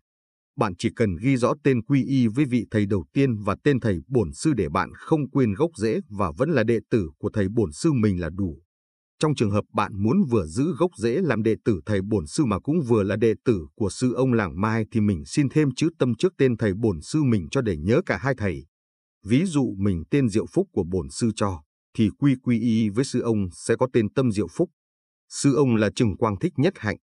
bạn 0.57 0.73
chỉ 0.79 0.91
cần 0.97 1.17
ghi 1.17 1.37
rõ 1.37 1.53
tên 1.65 1.83
quy 1.83 2.05
y 2.05 2.27
với 2.27 2.45
vị 2.45 2.67
thầy 2.71 2.87
đầu 2.87 3.05
tiên 3.13 3.37
và 3.37 3.57
tên 3.65 3.81
thầy 3.81 3.99
bổn 4.09 4.33
sư 4.33 4.53
để 4.53 4.69
bạn 4.69 4.91
không 4.95 5.31
quên 5.31 5.55
gốc 5.55 5.71
rễ 5.77 6.01
và 6.09 6.33
vẫn 6.37 6.51
là 6.51 6.65
đệ 6.65 6.79
tử 6.91 7.11
của 7.19 7.31
thầy 7.33 7.49
bổn 7.49 7.73
sư 7.73 7.93
mình 7.93 8.21
là 8.21 8.31
đủ. 8.31 8.61
Trong 9.19 9.35
trường 9.35 9.51
hợp 9.51 9.65
bạn 9.73 10.03
muốn 10.03 10.25
vừa 10.31 10.47
giữ 10.47 10.75
gốc 10.79 10.91
rễ 10.99 11.21
làm 11.21 11.43
đệ 11.43 11.55
tử 11.65 11.81
thầy 11.87 12.01
bổn 12.03 12.27
sư 12.27 12.45
mà 12.45 12.59
cũng 12.59 12.83
vừa 12.83 13.03
là 13.03 13.17
đệ 13.17 13.35
tử 13.45 13.67
của 13.75 13.91
sư 13.91 14.13
ông 14.15 14.33
làng 14.33 14.61
Mai 14.61 14.85
thì 14.91 15.01
mình 15.01 15.25
xin 15.25 15.49
thêm 15.49 15.75
chữ 15.77 15.89
tâm 15.99 16.15
trước 16.15 16.33
tên 16.39 16.57
thầy 16.57 16.75
bổn 16.75 17.01
sư 17.01 17.23
mình 17.23 17.49
cho 17.51 17.61
để 17.61 17.77
nhớ 17.77 18.01
cả 18.07 18.17
hai 18.17 18.35
thầy. 18.39 18.67
Ví 19.25 19.45
dụ 19.45 19.75
mình 19.79 20.03
tên 20.11 20.29
Diệu 20.29 20.47
Phúc 20.53 20.69
của 20.73 20.85
bổn 20.85 21.11
sư 21.11 21.31
cho, 21.37 21.63
thì 21.97 22.11
quy 22.19 22.35
quy 22.43 22.61
y 22.61 22.89
với 22.89 23.05
sư 23.05 23.21
ông 23.21 23.49
sẽ 23.53 23.77
có 23.77 23.89
tên 23.93 24.13
Tâm 24.13 24.33
Diệu 24.33 24.49
Phúc. 24.51 24.71
Sư 25.29 25.55
ông 25.55 25.77
là 25.77 25.91
Trừng 25.97 26.17
Quang 26.17 26.39
Thích 26.39 26.53
Nhất 26.57 26.75
Hạnh, 26.77 26.97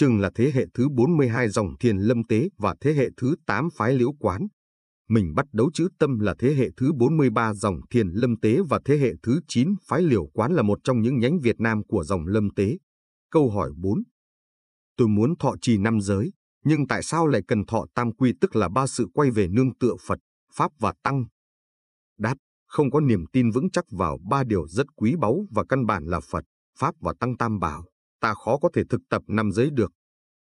chừng 0.00 0.20
là 0.20 0.30
thế 0.34 0.50
hệ 0.54 0.66
thứ 0.74 0.88
42 0.88 1.48
dòng 1.48 1.66
thiền 1.80 1.98
lâm 1.98 2.24
tế 2.24 2.48
và 2.58 2.74
thế 2.80 2.92
hệ 2.92 3.08
thứ 3.16 3.34
8 3.46 3.68
phái 3.76 3.92
liễu 3.92 4.12
quán. 4.12 4.46
Mình 5.08 5.34
bắt 5.34 5.46
đấu 5.52 5.70
chữ 5.74 5.88
tâm 5.98 6.18
là 6.18 6.34
thế 6.38 6.54
hệ 6.54 6.68
thứ 6.76 6.92
43 6.92 7.54
dòng 7.54 7.80
thiền 7.90 8.08
lâm 8.08 8.40
tế 8.40 8.58
và 8.68 8.80
thế 8.84 8.96
hệ 8.96 9.12
thứ 9.22 9.40
9 9.48 9.74
phái 9.88 10.02
liễu 10.02 10.26
quán 10.26 10.52
là 10.52 10.62
một 10.62 10.78
trong 10.84 11.02
những 11.02 11.18
nhánh 11.18 11.38
Việt 11.40 11.60
Nam 11.60 11.82
của 11.88 12.04
dòng 12.04 12.26
lâm 12.26 12.50
tế. 12.56 12.78
Câu 13.30 13.50
hỏi 13.50 13.70
4. 13.76 14.02
Tôi 14.96 15.08
muốn 15.08 15.34
thọ 15.38 15.54
trì 15.60 15.78
năm 15.78 16.00
giới, 16.00 16.32
nhưng 16.64 16.86
tại 16.86 17.02
sao 17.02 17.26
lại 17.26 17.42
cần 17.48 17.66
thọ 17.66 17.86
tam 17.94 18.12
quy 18.12 18.32
tức 18.40 18.56
là 18.56 18.68
ba 18.68 18.86
sự 18.86 19.06
quay 19.14 19.30
về 19.30 19.48
nương 19.48 19.74
tựa 19.74 19.94
Phật, 20.06 20.18
Pháp 20.54 20.72
và 20.78 20.92
Tăng? 21.02 21.24
Đáp, 22.18 22.34
không 22.66 22.90
có 22.90 23.00
niềm 23.00 23.24
tin 23.32 23.50
vững 23.50 23.70
chắc 23.70 23.84
vào 23.90 24.18
ba 24.30 24.44
điều 24.44 24.66
rất 24.66 24.86
quý 24.96 25.14
báu 25.20 25.46
và 25.50 25.64
căn 25.68 25.86
bản 25.86 26.04
là 26.04 26.20
Phật, 26.20 26.44
Pháp 26.78 26.94
và 27.00 27.14
Tăng 27.20 27.36
Tam 27.36 27.58
Bảo, 27.58 27.84
ta 28.20 28.34
khó 28.34 28.58
có 28.58 28.70
thể 28.74 28.82
thực 28.90 29.00
tập 29.10 29.22
năm 29.26 29.52
giới 29.52 29.70
được. 29.70 29.92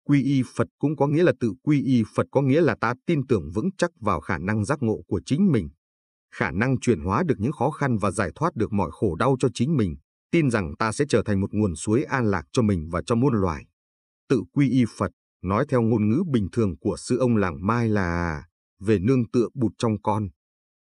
Quy 0.05 0.23
y 0.23 0.43
Phật 0.57 0.69
cũng 0.79 0.97
có 0.97 1.07
nghĩa 1.07 1.23
là 1.23 1.33
tự 1.41 1.53
quy 1.63 1.83
y 1.83 2.03
Phật 2.15 2.27
có 2.31 2.43
nghĩa 2.43 2.61
là 2.61 2.77
ta 2.81 2.95
tin 3.07 3.27
tưởng 3.27 3.51
vững 3.55 3.69
chắc 3.79 3.91
vào 4.01 4.21
khả 4.21 4.39
năng 4.39 4.65
giác 4.65 4.79
ngộ 4.83 5.03
của 5.07 5.21
chính 5.27 5.53
mình. 5.53 5.69
Khả 6.35 6.51
năng 6.51 6.81
chuyển 6.81 7.01
hóa 7.01 7.23
được 7.23 7.35
những 7.39 7.53
khó 7.53 7.71
khăn 7.71 7.99
và 7.99 8.11
giải 8.11 8.31
thoát 8.35 8.57
được 8.57 8.73
mọi 8.73 8.91
khổ 8.93 9.15
đau 9.15 9.37
cho 9.39 9.49
chính 9.55 9.77
mình, 9.77 9.97
tin 10.31 10.51
rằng 10.51 10.73
ta 10.79 10.93
sẽ 10.93 11.05
trở 11.09 11.23
thành 11.27 11.41
một 11.41 11.51
nguồn 11.53 11.75
suối 11.77 12.03
an 12.03 12.31
lạc 12.31 12.43
cho 12.53 12.63
mình 12.63 12.89
và 12.91 13.03
cho 13.07 13.15
muôn 13.15 13.35
loài. 13.35 13.65
Tự 14.29 14.43
quy 14.53 14.71
y 14.71 14.85
Phật, 14.97 15.11
nói 15.43 15.67
theo 15.69 15.83
ngôn 15.83 16.09
ngữ 16.09 16.23
bình 16.33 16.49
thường 16.53 16.79
của 16.81 16.97
sư 16.99 17.19
ông 17.19 17.37
làng 17.37 17.67
Mai 17.67 17.89
là 17.89 18.43
về 18.81 18.99
nương 18.99 19.31
tựa 19.31 19.49
bụt 19.55 19.73
trong 19.79 20.03
con. 20.03 20.29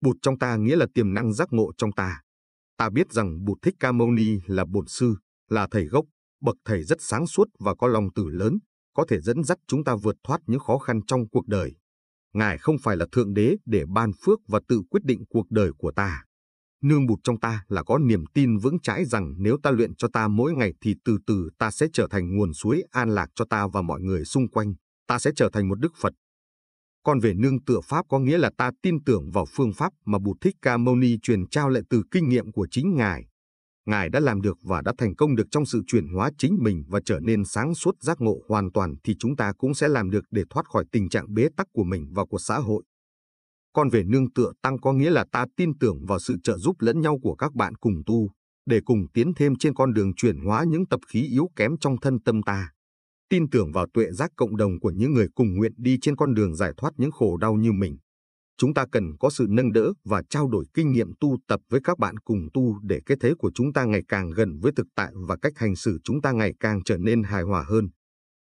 Bụt 0.00 0.16
trong 0.23 0.38
ta 0.38 0.57
nghĩa 0.57 0.76
là 0.76 0.87
tiềm 0.95 1.14
năng 1.14 1.33
giác 1.33 1.49
ngộ 1.52 1.73
trong 1.76 1.92
ta. 1.92 2.21
Ta 2.76 2.90
biết 2.90 3.12
rằng 3.12 3.45
Bụt 3.45 3.59
Thích 3.62 3.75
Ca 3.80 3.92
Mâu 3.92 4.11
Ni 4.11 4.38
là 4.47 4.64
bổn 4.64 4.87
sư, 4.87 5.16
là 5.49 5.68
thầy 5.71 5.85
gốc, 5.85 6.04
bậc 6.40 6.57
thầy 6.64 6.83
rất 6.85 6.99
sáng 7.00 7.26
suốt 7.26 7.49
và 7.59 7.75
có 7.75 7.87
lòng 7.87 8.09
từ 8.14 8.28
lớn, 8.28 8.59
có 8.95 9.04
thể 9.09 9.21
dẫn 9.21 9.45
dắt 9.45 9.59
chúng 9.66 9.85
ta 9.85 9.97
vượt 10.02 10.16
thoát 10.25 10.40
những 10.47 10.61
khó 10.61 10.78
khăn 10.78 11.00
trong 11.07 11.28
cuộc 11.28 11.47
đời. 11.47 11.75
Ngài 12.35 12.59
không 12.59 12.76
phải 12.83 12.97
là 12.97 13.07
thượng 13.12 13.35
đế 13.35 13.57
để 13.66 13.85
ban 13.95 14.11
phước 14.25 14.38
và 14.49 14.61
tự 14.68 14.83
quyết 14.90 15.04
định 15.04 15.25
cuộc 15.28 15.50
đời 15.50 15.71
của 15.78 15.92
ta. 15.97 16.25
Nương 16.83 17.07
bụt 17.07 17.18
trong 17.25 17.40
ta 17.40 17.64
là 17.68 17.83
có 17.83 17.99
niềm 17.99 18.25
tin 18.35 18.59
vững 18.59 18.80
chãi 18.80 19.04
rằng 19.04 19.35
nếu 19.38 19.57
ta 19.62 19.71
luyện 19.71 19.95
cho 19.95 20.09
ta 20.12 20.28
mỗi 20.28 20.52
ngày 20.52 20.73
thì 20.80 20.95
từ 21.04 21.18
từ 21.26 21.50
ta 21.59 21.71
sẽ 21.71 21.87
trở 21.92 22.07
thành 22.11 22.37
nguồn 22.37 22.52
suối 22.52 22.83
an 22.90 23.14
lạc 23.14 23.28
cho 23.35 23.45
ta 23.50 23.66
và 23.73 23.83
mọi 23.83 24.00
người 24.00 24.25
xung 24.25 24.50
quanh, 24.50 24.75
ta 25.07 25.18
sẽ 25.18 25.30
trở 25.37 25.50
thành 25.52 25.68
một 25.68 25.80
đức 25.80 25.92
Phật. 26.00 26.12
Còn 27.02 27.21
về 27.21 27.35
nương 27.35 27.64
tựa 27.64 27.80
Pháp 27.85 28.04
có 28.09 28.18
nghĩa 28.18 28.38
là 28.38 28.50
ta 28.59 28.71
tin 28.83 29.04
tưởng 29.04 29.30
vào 29.30 29.47
phương 29.47 29.73
pháp 29.73 29.92
mà 30.04 30.18
Bụt 30.18 30.37
Thích 30.40 30.54
Ca 30.62 30.76
Mâu 30.76 30.97
Ni 30.97 31.16
truyền 31.23 31.49
trao 31.49 31.68
lại 31.68 31.83
từ 31.90 32.02
kinh 32.11 32.28
nghiệm 32.28 32.52
của 32.52 32.68
chính 32.71 32.95
Ngài. 32.95 33.28
Ngài 33.88 34.09
đã 34.09 34.21
làm 34.21 34.40
được 34.40 34.59
và 34.62 34.83
đã 34.83 34.92
thành 34.99 35.14
công 35.16 35.37
được 35.37 35.47
trong 35.50 35.66
sự 35.66 35.83
chuyển 35.87 36.09
hóa 36.09 36.30
chính 36.38 36.57
mình 36.61 36.85
và 36.88 37.00
trở 37.04 37.21
nên 37.21 37.45
sáng 37.45 37.75
suốt 37.75 37.95
giác 38.00 38.21
ngộ 38.21 38.40
hoàn 38.49 38.73
toàn 38.73 38.95
thì 39.04 39.14
chúng 39.18 39.37
ta 39.37 39.52
cũng 39.59 39.75
sẽ 39.75 39.88
làm 39.88 40.11
được 40.11 40.25
để 40.30 40.42
thoát 40.50 40.66
khỏi 40.68 40.85
tình 40.92 41.09
trạng 41.09 41.35
bế 41.35 41.49
tắc 41.57 41.66
của 41.73 41.85
mình 41.85 42.09
và 42.14 42.25
của 42.25 42.38
xã 42.38 42.59
hội. 42.59 42.83
Còn 43.73 43.88
về 43.88 44.02
nương 44.04 44.33
tựa 44.33 44.52
tăng 44.62 44.78
có 44.78 44.92
nghĩa 44.92 45.11
là 45.11 45.25
ta 45.33 45.47
tin 45.57 45.78
tưởng 45.78 46.07
vào 46.07 46.18
sự 46.18 46.37
trợ 46.42 46.59
giúp 46.59 46.76
lẫn 46.78 47.00
nhau 47.00 47.18
của 47.23 47.35
các 47.35 47.54
bạn 47.54 47.75
cùng 47.75 48.02
tu, 48.07 48.30
để 48.66 48.80
cùng 48.85 49.07
tiến 49.14 49.33
thêm 49.37 49.57
trên 49.57 49.75
con 49.75 49.92
đường 49.92 50.14
chuyển 50.14 50.38
hóa 50.38 50.64
những 50.68 50.87
tập 50.87 51.00
khí 51.12 51.23
yếu 51.23 51.49
kém 51.57 51.78
trong 51.80 52.00
thân 52.00 52.23
tâm 52.23 52.42
ta. 52.42 52.71
Tin 53.28 53.50
tưởng 53.50 53.73
vào 53.73 53.87
tuệ 53.95 54.11
giác 54.11 54.30
cộng 54.37 54.57
đồng 54.57 54.80
của 54.80 54.90
những 54.90 55.12
người 55.12 55.28
cùng 55.35 55.54
nguyện 55.57 55.73
đi 55.76 55.99
trên 56.02 56.16
con 56.16 56.35
đường 56.35 56.54
giải 56.54 56.73
thoát 56.76 56.90
những 56.97 57.11
khổ 57.11 57.37
đau 57.37 57.54
như 57.54 57.73
mình. 57.73 57.97
Chúng 58.59 58.75
ta 58.75 58.87
cần 58.93 59.17
có 59.21 59.31
sự 59.31 59.47
nâng 59.49 59.73
đỡ 59.73 59.93
và 60.05 60.23
trao 60.31 60.49
đổi 60.49 60.65
kinh 60.75 60.93
nghiệm 60.93 61.12
tu 61.21 61.38
tập 61.49 61.61
với 61.71 61.81
các 61.85 61.99
bạn 61.99 62.17
cùng 62.17 62.49
tu 62.55 62.79
để 62.83 63.00
cái 63.07 63.17
thế 63.21 63.33
của 63.38 63.50
chúng 63.55 63.73
ta 63.73 63.85
ngày 63.85 64.03
càng 64.09 64.31
gần 64.31 64.59
với 64.61 64.73
thực 64.77 64.87
tại 64.95 65.12
và 65.29 65.37
cách 65.43 65.53
hành 65.57 65.77
xử 65.77 65.99
chúng 66.05 66.21
ta 66.23 66.33
ngày 66.33 66.53
càng 66.61 66.81
trở 66.85 66.97
nên 66.97 67.23
hài 67.23 67.43
hòa 67.43 67.65
hơn. 67.69 67.88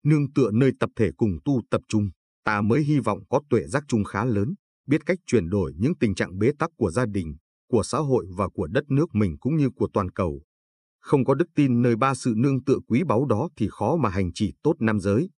Nương 0.04 0.33
tựa 0.33 0.50
nơi 0.50 0.71
tập 0.81 0.90
thể 0.97 1.11
cùng 1.16 1.38
tu 1.45 1.61
tập 1.71 1.81
trung, 1.88 2.11
ta 2.45 2.61
mới 2.61 2.83
hy 2.83 2.99
vọng 2.99 3.19
có 3.31 3.40
tuệ 3.50 3.66
giác 3.66 3.85
chung 3.88 4.04
khá 4.04 4.25
lớn, 4.25 4.54
biết 4.87 5.07
cách 5.07 5.19
chuyển 5.26 5.50
đổi 5.50 5.73
những 5.76 5.92
tình 6.00 6.14
trạng 6.14 6.38
bế 6.38 6.50
tắc 6.59 6.71
của 6.76 6.90
gia 6.90 7.07
đình, 7.07 7.37
của 7.69 7.83
xã 7.83 7.99
hội 7.99 8.26
và 8.37 8.49
của 8.49 8.66
đất 8.66 8.85
nước 8.88 9.14
mình 9.14 9.37
cũng 9.40 9.57
như 9.57 9.71
của 9.76 9.88
toàn 9.92 10.11
cầu. 10.11 10.42
Không 11.00 11.25
có 11.25 11.35
đức 11.35 11.47
tin 11.54 11.83
nơi 11.83 11.97
ba 11.97 12.14
sự 12.14 12.35
nương 12.37 12.64
tựa 12.64 12.78
quý 12.88 13.02
báu 13.04 13.26
đó 13.26 13.49
thì 13.57 13.69
khó 13.71 13.97
mà 13.97 14.09
hành 14.09 14.33
trì 14.33 14.52
tốt 14.62 14.75
nam 14.81 15.00
giới. 15.00 15.28